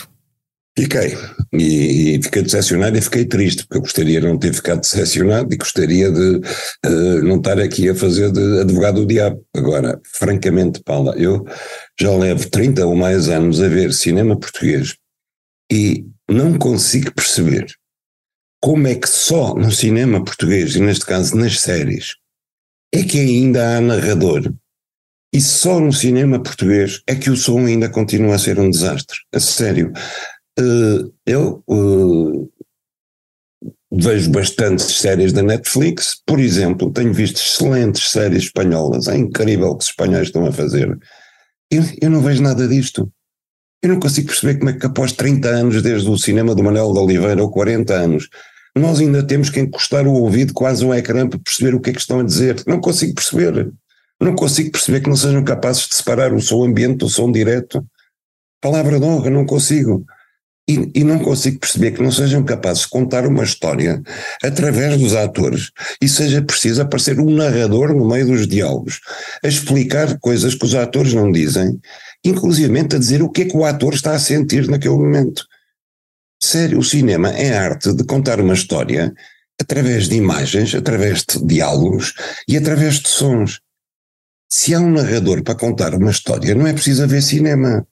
Fiquei. 0.78 1.18
E, 1.52 2.16
e, 2.16 2.22
fiquei 2.22 2.42
decepcionado 2.42 2.96
e 2.96 3.02
fiquei 3.02 3.26
triste, 3.26 3.64
porque 3.64 3.76
eu 3.76 3.82
gostaria 3.82 4.20
de 4.20 4.26
não 4.26 4.38
ter 4.38 4.54
ficado 4.54 4.80
decepcionado 4.80 5.52
e 5.52 5.56
gostaria 5.58 6.11
de 6.11 6.37
uh, 6.87 7.22
não 7.24 7.37
estar 7.37 7.58
aqui 7.58 7.90
a 7.90 7.94
fazer 7.94 8.32
de 8.32 8.61
advogado 8.61 9.00
do 9.00 9.06
diabo. 9.06 9.44
Agora, 9.54 10.00
francamente, 10.04 10.80
Paula, 10.82 11.14
eu 11.18 11.44
já 12.00 12.11
levo 12.16 12.48
30 12.48 12.87
ou 12.87 12.96
mais 12.96 13.28
anos 13.28 13.61
a 13.61 13.68
ver 13.68 13.92
cinema 13.92 14.38
português 14.38 14.96
e 15.70 16.06
não 16.30 16.56
consigo 16.56 17.12
perceber 17.12 17.66
como 18.62 18.87
é 18.87 18.94
que 18.94 19.09
só 19.09 19.55
no 19.57 19.72
cinema 19.72 20.25
português, 20.25 20.77
e 20.77 20.81
neste 20.81 21.05
caso 21.05 21.37
nas 21.37 21.59
séries, 21.59 22.14
é 22.94 23.03
que 23.03 23.18
ainda 23.18 23.77
há 23.77 23.81
narrador. 23.81 24.55
E 25.35 25.40
só 25.40 25.81
no 25.81 25.92
cinema 25.92 26.40
português 26.40 27.03
é 27.09 27.16
que 27.16 27.29
o 27.29 27.37
som 27.37 27.66
ainda 27.66 27.88
continua 27.88 28.37
a 28.37 28.38
ser 28.38 28.61
um 28.61 28.70
desastre. 28.70 29.18
A 29.35 29.40
sério. 29.40 29.92
Uh, 30.57 31.12
eu 31.27 31.64
uh, 31.68 32.53
vejo 33.90 34.31
bastantes 34.31 34.85
séries 34.85 35.33
da 35.33 35.42
Netflix, 35.42 36.22
por 36.25 36.38
exemplo, 36.38 36.92
tenho 36.92 37.12
visto 37.12 37.38
excelentes 37.38 38.11
séries 38.11 38.44
espanholas, 38.44 39.09
é 39.09 39.16
incrível 39.16 39.70
o 39.70 39.77
que 39.77 39.83
os 39.83 39.90
espanhóis 39.90 40.29
estão 40.29 40.46
a 40.46 40.53
fazer. 40.53 40.96
Eu, 41.68 41.83
eu 42.01 42.11
não 42.11 42.20
vejo 42.20 42.42
nada 42.42 42.68
disto. 42.68 43.11
Eu 43.83 43.88
não 43.88 43.98
consigo 43.98 44.29
perceber 44.29 44.59
como 44.59 44.70
é 44.70 44.75
que 44.75 44.87
após 44.87 45.11
30 45.12 45.48
anos 45.48 45.83
desde 45.83 46.09
o 46.09 46.16
cinema 46.16 46.55
do 46.55 46.62
Manuel 46.62 46.92
de 46.92 46.98
Oliveira, 47.01 47.42
ou 47.42 47.51
40 47.51 47.92
anos, 47.92 48.29
nós 48.74 49.00
ainda 49.00 49.22
temos 49.22 49.50
que 49.50 49.61
encostar 49.61 50.06
o 50.06 50.12
ouvido 50.12 50.54
quase 50.54 50.85
um 50.85 50.94
ecrã 50.94 51.28
para 51.28 51.38
perceber 51.38 51.74
o 51.74 51.80
que 51.80 51.90
é 51.90 51.92
que 51.92 52.00
estão 52.00 52.20
a 52.20 52.24
dizer. 52.24 52.62
Não 52.66 52.80
consigo 52.80 53.14
perceber. 53.14 53.70
Não 54.20 54.35
consigo 54.35 54.70
perceber 54.70 55.00
que 55.00 55.08
não 55.08 55.16
sejam 55.16 55.44
capazes 55.44 55.87
de 55.88 55.94
separar 55.94 56.32
o 56.32 56.40
som 56.40 56.64
ambiente 56.64 56.98
do 56.98 57.08
som 57.08 57.30
direto. 57.30 57.85
Palavra 58.61 58.98
de 58.98 59.04
honra, 59.04 59.28
não 59.28 59.44
consigo. 59.44 60.04
E, 60.68 60.90
e, 60.94 61.04
não 61.04 61.18
consigo 61.18 61.58
perceber 61.58 61.90
que 61.90 62.02
não 62.02 62.12
sejam 62.12 62.44
capazes 62.44 62.85
de 62.85 62.88
contar 62.88 63.26
uma 63.26 63.42
história 63.42 64.00
através 64.40 64.96
dos 64.96 65.12
atores 65.12 65.72
e 66.00 66.08
seja 66.08 66.40
preciso 66.40 66.80
aparecer 66.80 67.18
um 67.18 67.35
narrador 67.35 67.92
no 67.92 68.08
meio 68.08 68.26
dos 68.26 68.46
diálogos 68.46 69.00
a 69.44 69.48
explicar 69.48 70.16
coisas 70.20 70.54
que 70.54 70.64
os 70.64 70.76
atores 70.76 71.14
não 71.14 71.32
dizem, 71.32 71.80
inclusive 72.24 72.78
a 72.78 72.98
dizer 72.98 73.22
o 73.22 73.28
que 73.28 73.42
é 73.42 73.44
que 73.46 73.56
o 73.56 73.64
ator 73.64 73.92
está 73.92 74.12
a 74.12 74.20
sentir 74.20 74.68
naquele 74.68 74.94
momento. 74.94 75.44
Sério, 76.42 76.81
o 76.81 76.85
cinema 76.85 77.28
é 77.31 77.57
a 77.57 77.62
arte 77.62 77.92
de 77.92 78.02
contar 78.02 78.40
uma 78.40 78.55
história 78.55 79.14
através 79.61 80.09
de 80.09 80.16
imagens, 80.16 80.74
através 80.74 81.22
de 81.22 81.46
diálogos 81.46 82.14
e 82.48 82.57
através 82.57 82.98
de 82.98 83.09
sons. 83.09 83.61
Se 84.50 84.74
há 84.74 84.81
um 84.81 84.90
narrador 84.90 85.44
para 85.44 85.55
contar 85.55 85.94
uma 85.94 86.11
história, 86.11 86.52
não 86.55 86.66
é 86.66 86.72
preciso 86.72 87.05
haver 87.05 87.22
cinema. 87.22 87.87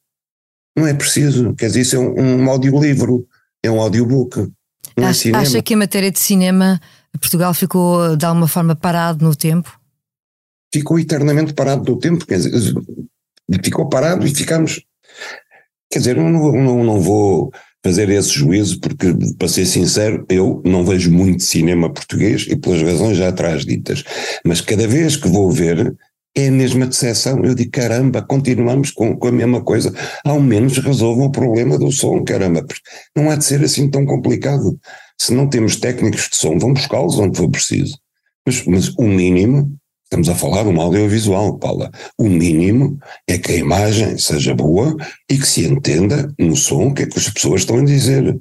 Não 0.76 0.84
é 0.84 0.92
preciso. 0.92 1.54
Quer 1.54 1.68
dizer, 1.68 1.80
isso 1.82 1.96
é 1.96 1.98
um, 2.00 2.42
um 2.42 2.50
audiolivro, 2.50 3.24
é 3.62 3.70
um 3.70 3.80
audiobook. 3.80 4.38
Não 4.96 5.06
acha, 5.06 5.10
é 5.10 5.14
cinema. 5.14 5.42
acha 5.42 5.62
que 5.62 5.74
em 5.74 5.76
matéria 5.76 6.10
de 6.10 6.18
cinema 6.18 6.80
Portugal 7.20 7.54
ficou 7.54 8.16
de 8.16 8.26
alguma 8.26 8.48
forma 8.48 8.74
parado 8.74 9.24
no 9.24 9.34
tempo? 9.34 9.80
Ficou 10.74 10.98
eternamente 10.98 11.52
parado 11.52 11.88
no 11.88 11.98
tempo, 11.98 12.26
quer 12.26 12.38
dizer, 12.38 12.74
ficou 13.62 13.88
parado 13.88 14.26
e 14.26 14.34
ficamos. 14.34 14.84
Quer 15.90 16.00
dizer, 16.00 16.16
não, 16.16 16.30
não, 16.30 16.84
não 16.84 17.00
vou 17.00 17.52
fazer 17.82 18.08
esse 18.10 18.30
juízo, 18.30 18.78
porque, 18.80 19.06
para 19.38 19.48
ser 19.48 19.66
sincero, 19.66 20.24
eu 20.28 20.62
não 20.64 20.84
vejo 20.84 21.10
muito 21.10 21.42
cinema 21.42 21.92
português 21.92 22.46
e 22.48 22.56
pelas 22.56 22.82
razões 22.82 23.16
já 23.16 23.28
atrás 23.28 23.64
ditas. 23.64 24.04
Mas 24.44 24.60
cada 24.60 24.86
vez 24.86 25.16
que 25.16 25.28
vou 25.28 25.50
ver, 25.50 25.96
é 26.36 26.48
a 26.48 26.52
mesma 26.52 26.86
decepção. 26.86 27.44
Eu 27.44 27.54
digo, 27.54 27.70
caramba, 27.70 28.22
continuamos 28.22 28.90
com, 28.90 29.16
com 29.16 29.28
a 29.28 29.32
mesma 29.32 29.62
coisa. 29.62 29.92
Ao 30.24 30.40
menos 30.40 30.78
resolvam 30.78 31.26
o 31.26 31.32
problema 31.32 31.78
do 31.78 31.90
som, 31.90 32.22
caramba. 32.22 32.64
Não 33.16 33.30
há 33.30 33.36
de 33.36 33.44
ser 33.44 33.62
assim 33.64 33.90
tão 33.90 34.04
complicado. 34.06 34.78
Se 35.18 35.34
não 35.34 35.48
temos 35.48 35.76
técnicos 35.76 36.28
de 36.30 36.36
som, 36.36 36.58
vamos 36.58 36.80
buscá-los 36.80 37.18
onde 37.18 37.36
for 37.36 37.50
preciso. 37.50 37.98
Mas, 38.46 38.64
mas 38.64 38.88
o 38.96 39.02
mínimo, 39.02 39.76
estamos 40.11 40.29
a 40.29 40.35
falar 40.35 40.66
um 40.66 40.81
audiovisual, 40.81 41.57
Paula, 41.57 41.88
o 42.18 42.29
mínimo 42.29 42.99
é 43.29 43.38
que 43.38 43.53
a 43.53 43.57
imagem 43.57 44.18
seja 44.18 44.53
boa 44.53 44.96
e 45.31 45.38
que 45.38 45.46
se 45.46 45.64
entenda 45.64 46.35
no 46.37 46.57
som 46.57 46.88
o 46.88 46.94
que 46.94 47.05
é 47.05 47.07
que 47.07 47.16
as 47.16 47.31
pessoas 47.31 47.61
estão 47.61 47.79
a 47.79 47.85
dizer. 47.85 48.37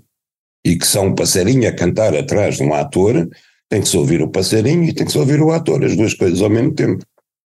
E 0.65 0.75
que 0.75 0.97
há 0.97 1.01
um 1.01 1.13
passarinho 1.13 1.69
a 1.69 1.71
cantar 1.71 2.15
atrás 2.15 2.57
de 2.57 2.63
um 2.63 2.73
ator, 2.73 3.29
tem 3.69 3.81
que 3.81 3.87
se 3.87 3.95
ouvir 3.95 4.19
o 4.23 4.29
passarinho 4.29 4.83
e 4.83 4.93
tem 4.93 5.05
que 5.05 5.11
se 5.11 5.19
ouvir 5.19 5.41
o 5.41 5.51
ator, 5.51 5.85
as 5.85 5.95
duas 5.95 6.15
coisas 6.15 6.41
ao 6.41 6.49
mesmo 6.49 6.73
tempo. 6.73 7.05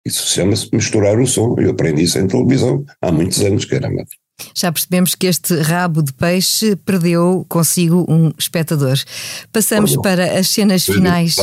Isso 0.07 0.27
chama-se 0.27 0.69
misturar 0.71 1.19
o 1.19 1.27
som. 1.27 1.57
Eu 1.59 1.71
aprendi 1.71 2.03
isso 2.03 2.19
em 2.19 2.27
televisão 2.27 2.85
há 3.01 3.11
muitos 3.11 3.41
anos, 3.41 3.65
caramba. 3.65 4.05
Já 4.55 4.71
percebemos 4.73 5.15
que 5.15 5.27
este 5.27 5.55
rabo 5.61 6.03
de 6.03 6.13
peixe 6.13 6.77
perdeu 6.77 7.45
consigo 7.49 8.05
um 8.09 8.33
espectador. 8.39 8.99
Passamos 9.53 9.97
para 9.97 10.39
as 10.39 10.49
cenas 10.49 10.85
finais. 10.85 11.37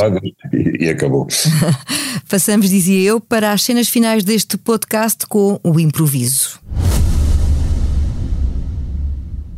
E 0.78 0.88
acabou. 0.88 1.26
Passamos, 2.28 2.70
dizia 2.70 3.00
eu, 3.00 3.20
para 3.20 3.52
as 3.52 3.62
cenas 3.62 3.88
finais 3.88 4.24
deste 4.24 4.56
podcast 4.56 5.26
com 5.26 5.58
o 5.62 5.80
improviso. 5.80 6.60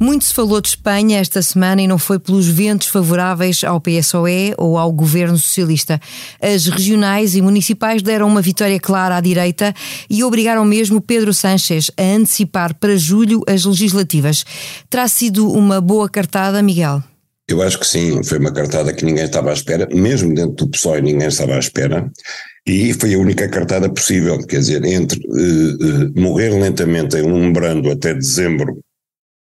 Muito 0.03 0.25
se 0.25 0.33
falou 0.33 0.63
de 0.63 0.69
Espanha 0.69 1.19
esta 1.19 1.43
semana 1.43 1.83
e 1.83 1.87
não 1.87 1.99
foi 1.99 2.19
pelos 2.19 2.49
ventos 2.49 2.89
favoráveis 2.89 3.63
ao 3.63 3.79
PSOE 3.79 4.55
ou 4.57 4.79
ao 4.79 4.91
governo 4.91 5.37
socialista. 5.37 6.01
As 6.41 6.65
regionais 6.69 7.35
e 7.35 7.43
municipais 7.43 8.01
deram 8.01 8.27
uma 8.27 8.41
vitória 8.41 8.81
clara 8.81 9.19
à 9.19 9.21
direita 9.21 9.75
e 10.09 10.25
obrigaram 10.25 10.65
mesmo 10.65 11.03
Pedro 11.03 11.35
Sánchez 11.35 11.91
a 11.99 12.03
antecipar 12.03 12.75
para 12.77 12.97
julho 12.97 13.43
as 13.47 13.67
legislativas. 13.67 14.43
Terá 14.89 15.07
sido 15.07 15.53
uma 15.53 15.83
boa 15.83 16.09
cartada, 16.09 16.63
Miguel? 16.63 17.03
Eu 17.47 17.61
acho 17.61 17.79
que 17.79 17.87
sim, 17.87 18.23
foi 18.25 18.39
uma 18.39 18.53
cartada 18.53 18.95
que 18.95 19.05
ninguém 19.05 19.25
estava 19.25 19.51
à 19.51 19.53
espera, 19.53 19.87
mesmo 19.95 20.35
dentro 20.35 20.65
do 20.65 20.71
PSOE 20.71 21.03
ninguém 21.03 21.29
estava 21.29 21.57
à 21.57 21.59
espera. 21.59 22.11
E 22.67 22.95
foi 22.95 23.13
a 23.13 23.19
única 23.19 23.47
cartada 23.51 23.87
possível, 23.91 24.39
quer 24.47 24.61
dizer, 24.61 24.83
entre 24.83 25.21
uh, 25.27 26.07
uh, 26.07 26.19
morrer 26.19 26.59
lentamente 26.59 27.19
em 27.19 27.23
um 27.23 27.53
até 27.93 28.15
dezembro 28.15 28.81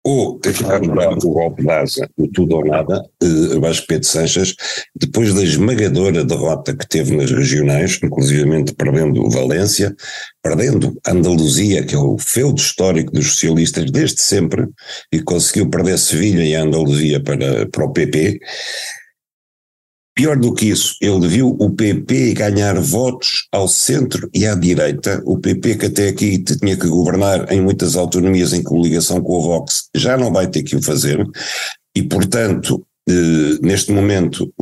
ou 0.04 0.40
deixar 0.40 0.82
o 0.82 1.30
golpe 1.30 1.62
de 1.62 1.70
asa, 1.70 2.10
o 2.18 2.28
tudo 2.28 2.56
ou 2.56 2.66
nada, 2.66 3.06
eh, 3.22 3.56
que 3.56 3.80
Pedro 3.80 4.08
Sanches, 4.08 4.56
depois 4.96 5.34
da 5.34 5.44
esmagadora 5.44 6.26
derrota 6.26 6.76
que 6.76 6.88
teve 6.88 7.16
nas 7.16 7.32
regionais, 7.32 8.00
inclusivamente 8.04 8.74
perdendo 8.74 9.30
Valência, 9.30 9.96
perdendo 10.42 11.00
Andaluzia, 11.08 11.84
que 11.86 11.94
é 11.94 12.00
o 12.00 12.18
feudo 12.18 12.60
histórico 12.60 13.12
dos 13.12 13.34
socialistas 13.34 13.92
desde 13.92 14.22
sempre, 14.22 14.68
e 15.12 15.22
conseguiu 15.22 15.70
perder 15.70 16.00
Sevilha 16.00 16.44
e 16.44 16.56
Andaluzia 16.56 17.22
para, 17.22 17.68
para 17.68 17.86
o 17.86 17.94
PP, 17.94 18.40
Pior 20.22 20.38
do 20.38 20.54
que 20.54 20.70
isso, 20.70 20.96
ele 21.02 21.28
viu 21.28 21.58
o 21.60 21.72
PP 21.72 22.36
ganhar 22.36 22.80
votos 22.80 23.48
ao 23.52 23.68
centro 23.68 24.30
e 24.32 24.46
à 24.46 24.54
direita. 24.54 25.20
O 25.26 25.40
PP, 25.40 25.78
que 25.78 25.86
até 25.88 26.10
aqui 26.10 26.38
tinha 26.38 26.78
que 26.78 26.86
governar 26.86 27.52
em 27.52 27.60
muitas 27.60 27.96
autonomias 27.96 28.54
em 28.54 28.62
coligação 28.62 29.20
com 29.20 29.40
o 29.40 29.42
Vox, 29.42 29.90
já 29.96 30.16
não 30.16 30.32
vai 30.32 30.46
ter 30.46 30.62
que 30.62 30.76
o 30.76 30.84
fazer. 30.84 31.28
E, 31.96 32.04
portanto, 32.04 32.86
neste 33.62 33.92
momento, 33.92 34.54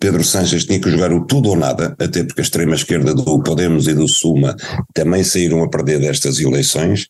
Pedro 0.00 0.24
Sanches 0.24 0.64
tinha 0.64 0.80
que 0.80 0.90
jogar 0.90 1.12
o 1.12 1.26
tudo 1.26 1.50
ou 1.50 1.56
nada, 1.56 1.94
até 1.98 2.24
porque 2.24 2.40
a 2.40 2.44
extrema-esquerda 2.44 3.14
do 3.14 3.42
Podemos 3.42 3.86
e 3.86 3.94
do 3.94 4.08
Suma 4.08 4.56
também 4.94 5.22
saíram 5.22 5.62
a 5.62 5.68
perder 5.68 6.00
destas 6.00 6.40
eleições, 6.40 7.06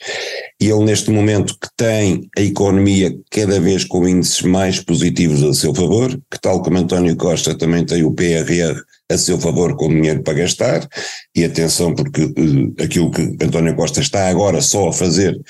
e 0.60 0.68
ele, 0.68 0.84
neste 0.84 1.10
momento, 1.10 1.54
que 1.58 1.68
tem 1.76 2.28
a 2.36 2.42
economia 2.42 3.14
cada 3.30 3.60
vez 3.60 3.84
com 3.84 4.06
índices 4.06 4.42
mais 4.42 4.80
positivos 4.80 5.42
a 5.42 5.54
seu 5.54 5.74
favor, 5.74 6.10
que, 6.30 6.40
tal 6.40 6.60
como 6.62 6.78
António 6.78 7.16
Costa, 7.16 7.56
também 7.56 7.84
tem 7.84 8.02
o 8.02 8.12
PRR 8.12 8.80
a 9.10 9.18
seu 9.18 9.38
favor 9.38 9.76
com 9.76 9.88
dinheiro 9.88 10.22
para 10.22 10.34
gastar, 10.34 10.86
e 11.34 11.44
atenção, 11.44 11.94
porque 11.94 12.24
uh, 12.24 12.82
aquilo 12.82 13.10
que 13.10 13.22
António 13.44 13.76
Costa 13.76 14.00
está 14.00 14.28
agora 14.28 14.60
só 14.60 14.88
a 14.88 14.92
fazer 14.92 15.34
eh, 15.34 15.42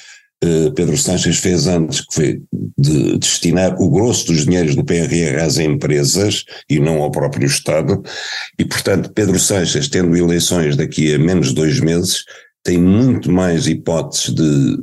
Pedro 0.75 0.97
Sanches 0.97 1.39
fez 1.39 1.67
antes, 1.67 2.01
que 2.01 2.15
foi 2.15 2.43
de 2.79 3.19
destinar 3.19 3.81
o 3.81 3.91
grosso 3.91 4.27
dos 4.27 4.45
dinheiros 4.45 4.75
do 4.75 4.85
PRR 4.85 5.41
às 5.41 5.59
empresas 5.59 6.45
e 6.69 6.81
não 6.81 7.03
ao 7.03 7.11
próprio 7.11 7.47
Estado, 7.47 8.03
e 8.59 8.65
portanto 8.65 9.13
Pedro 9.13 9.39
Sanches, 9.39 9.89
tendo 9.89 10.17
eleições 10.17 10.77
daqui 10.77 11.15
a 11.15 11.19
menos 11.19 11.49
de 11.49 11.55
dois 11.55 11.79
meses, 11.81 12.25
tem 12.65 12.79
muito 12.79 13.31
mais 13.31 13.67
hipóteses 13.67 14.35
de 14.35 14.79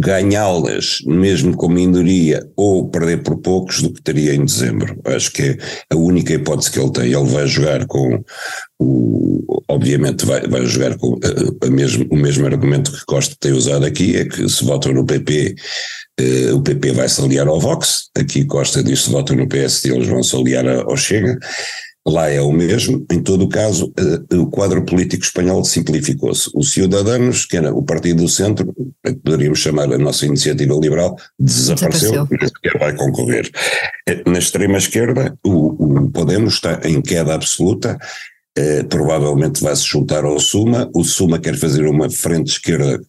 ganhá-las 0.00 0.98
mesmo 1.06 1.56
com 1.56 1.68
minoria 1.68 2.42
ou 2.56 2.88
perder 2.88 3.22
por 3.22 3.38
poucos 3.38 3.82
do 3.82 3.92
que 3.92 4.02
teria 4.02 4.34
em 4.34 4.44
dezembro. 4.44 4.98
Acho 5.04 5.30
que 5.32 5.42
é 5.42 5.58
a 5.90 5.96
única 5.96 6.32
hipótese 6.32 6.70
que 6.70 6.80
ele 6.80 6.92
tem. 6.92 7.12
Ele 7.12 7.28
vai 7.28 7.46
jogar 7.46 7.86
com 7.86 8.22
o, 8.78 9.62
obviamente 9.68 10.24
vai, 10.24 10.46
vai 10.46 10.64
jogar 10.66 10.96
com 10.96 11.18
a, 11.22 11.26
eh, 11.26 11.66
a 11.66 11.70
mesmo, 11.70 12.06
o 12.10 12.16
mesmo 12.16 12.46
argumento 12.46 12.90
que 12.90 13.04
Costa 13.04 13.36
tem 13.38 13.52
usado 13.52 13.84
aqui, 13.84 14.16
é 14.16 14.24
que 14.24 14.48
se 14.48 14.64
votam 14.64 14.92
no 14.92 15.04
PP, 15.04 15.54
eh, 16.18 16.52
o 16.52 16.62
PP 16.62 16.92
vai 16.92 17.08
se 17.08 17.20
aliar 17.20 17.46
ao 17.46 17.60
Vox, 17.60 18.08
aqui 18.16 18.44
Costa 18.44 18.82
diz 18.82 19.02
se 19.02 19.10
votam 19.10 19.36
no 19.36 19.48
PSD 19.48 19.94
eles 19.94 20.08
vão 20.08 20.22
se 20.22 20.34
aliar 20.34 20.66
ao 20.66 20.96
Chega, 20.96 21.38
lá 22.06 22.28
é 22.28 22.40
o 22.40 22.52
mesmo. 22.52 23.04
Em 23.10 23.22
todo 23.22 23.44
o 23.44 23.48
caso, 23.48 23.92
eh, 23.96 24.36
o 24.36 24.46
quadro 24.46 24.84
político 24.84 25.22
espanhol 25.22 25.64
simplificou-se. 25.64 26.50
O 26.54 26.62
Ciudadanos, 26.62 27.44
que 27.44 27.56
era 27.56 27.74
o 27.74 27.82
partido 27.82 28.22
do 28.22 28.28
centro, 28.28 28.74
poderíamos 29.24 29.58
chamar 29.58 29.92
a 29.92 29.98
nossa 29.98 30.26
iniciativa 30.26 30.74
liberal, 30.74 31.16
desapareceu, 31.38 32.26
nem 32.30 32.48
sequer 32.48 32.78
vai 32.78 32.96
concorrer. 32.96 33.50
Eh, 34.08 34.22
na 34.26 34.38
extrema-esquerda, 34.38 35.36
o, 35.44 36.04
o 36.04 36.10
Podemos 36.10 36.54
está 36.54 36.80
em 36.84 37.00
queda 37.00 37.34
absoluta. 37.34 37.98
Eh, 38.56 38.82
provavelmente 38.82 39.62
vai 39.62 39.76
se 39.76 39.84
juntar 39.84 40.24
ao 40.24 40.38
Suma. 40.40 40.90
O 40.94 41.04
Suma 41.04 41.38
quer 41.38 41.56
fazer 41.56 41.86
uma 41.86 42.10
frente 42.10 42.52
esquerda 42.52 43.00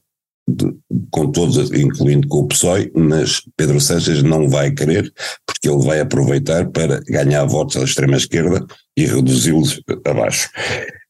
de, 0.47 0.73
com 1.11 1.31
todos, 1.31 1.71
incluindo 1.71 2.27
com 2.27 2.39
o 2.39 2.47
PSOE, 2.47 2.91
mas 2.95 3.41
Pedro 3.55 3.79
Sánchez 3.79 4.23
não 4.23 4.49
vai 4.49 4.71
querer, 4.71 5.11
porque 5.45 5.69
ele 5.69 5.85
vai 5.85 5.99
aproveitar 5.99 6.69
para 6.69 7.01
ganhar 7.01 7.45
votos 7.45 7.77
à 7.77 7.83
extrema-esquerda 7.83 8.65
e 8.97 9.05
reduzi-los 9.05 9.81
abaixo. 10.05 10.49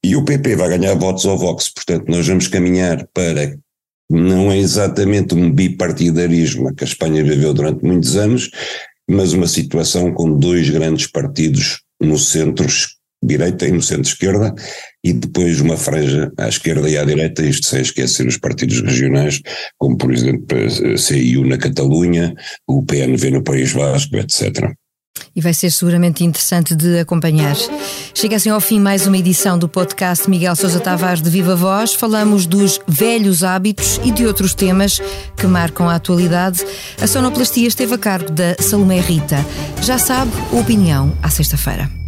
E 0.04 0.16
o 0.16 0.26
PP 0.26 0.56
vai 0.56 0.70
ganhar 0.70 0.96
votos 0.96 1.26
ao 1.26 1.38
Vox, 1.38 1.70
portanto, 1.70 2.10
nós 2.10 2.28
vamos 2.28 2.48
caminhar 2.48 3.08
para. 3.14 3.58
Não 4.10 4.52
é 4.52 4.58
exatamente 4.58 5.34
um 5.34 5.50
bipartidarismo 5.50 6.76
que 6.76 6.84
a 6.84 6.88
Espanha 6.88 7.24
viveu 7.24 7.54
durante 7.54 7.86
muitos 7.86 8.18
anos, 8.18 8.50
mas 9.10 9.32
uma 9.32 9.48
situação 9.48 10.14
com 10.14 10.38
dois 10.38 10.70
grandes 10.70 11.08
partidos 11.08 11.82
no 12.02 12.18
centro 12.18 12.68
direita 13.24 13.68
e 13.68 13.72
no 13.72 13.82
centro-esquerda, 13.82 14.54
e 15.04 15.14
depois 15.14 15.60
uma 15.62 15.78
franja 15.78 16.32
à 16.38 16.48
esquerda 16.48 16.90
e 16.90 16.98
à 16.98 17.04
direita, 17.04 17.44
isto 17.44 17.68
sem 17.68 17.82
esquecer 17.82 18.28
os 18.28 18.38
partidos 18.38 18.82
regionais, 18.82 19.42
como 19.78 19.98
por 19.98 20.14
exemplo 20.14 20.46
a 20.94 20.98
CIU 20.98 21.46
na 21.46 21.58
Catalunha, 21.58 22.34
o 22.68 22.84
PNV 22.84 23.32
no 23.32 23.44
País 23.44 23.72
Vasco, 23.72 24.16
etc. 24.16 24.72
E 25.36 25.42
vai 25.42 25.54
ser 25.54 25.72
seguramente 25.72 26.24
interessante 26.24 26.76
de 26.76 27.00
acompanhar. 27.00 27.56
Chega 28.14 28.36
assim 28.36 28.50
ao 28.50 28.60
fim 28.60 28.80
mais 28.80 29.06
uma 29.06 29.18
edição 29.18 29.58
do 29.58 29.68
podcast 29.68 30.30
Miguel 30.30 30.56
Sousa 30.56 30.80
Tavares 30.80 31.22
de 31.22 31.30
Viva 31.30 31.56
Voz. 31.56 31.94
Falamos 31.94 32.46
dos 32.46 32.80
velhos 32.88 33.44
hábitos 33.44 34.00
e 34.04 34.12
de 34.12 34.26
outros 34.26 34.54
temas 34.54 35.00
que 35.38 35.48
marcam 35.48 35.90
a 35.90 35.96
atualidade. 35.96 36.66
A 37.00 37.08
sonoplastia 37.08 37.68
esteve 37.68 37.94
a 37.94 37.98
cargo 37.98 38.32
da 38.32 38.56
Salomé 38.60 39.00
Rita. 39.00 39.46
Já 39.82 39.98
sabe, 39.98 40.32
opinião 40.52 41.16
à 41.22 41.30
sexta-feira. 41.30 42.01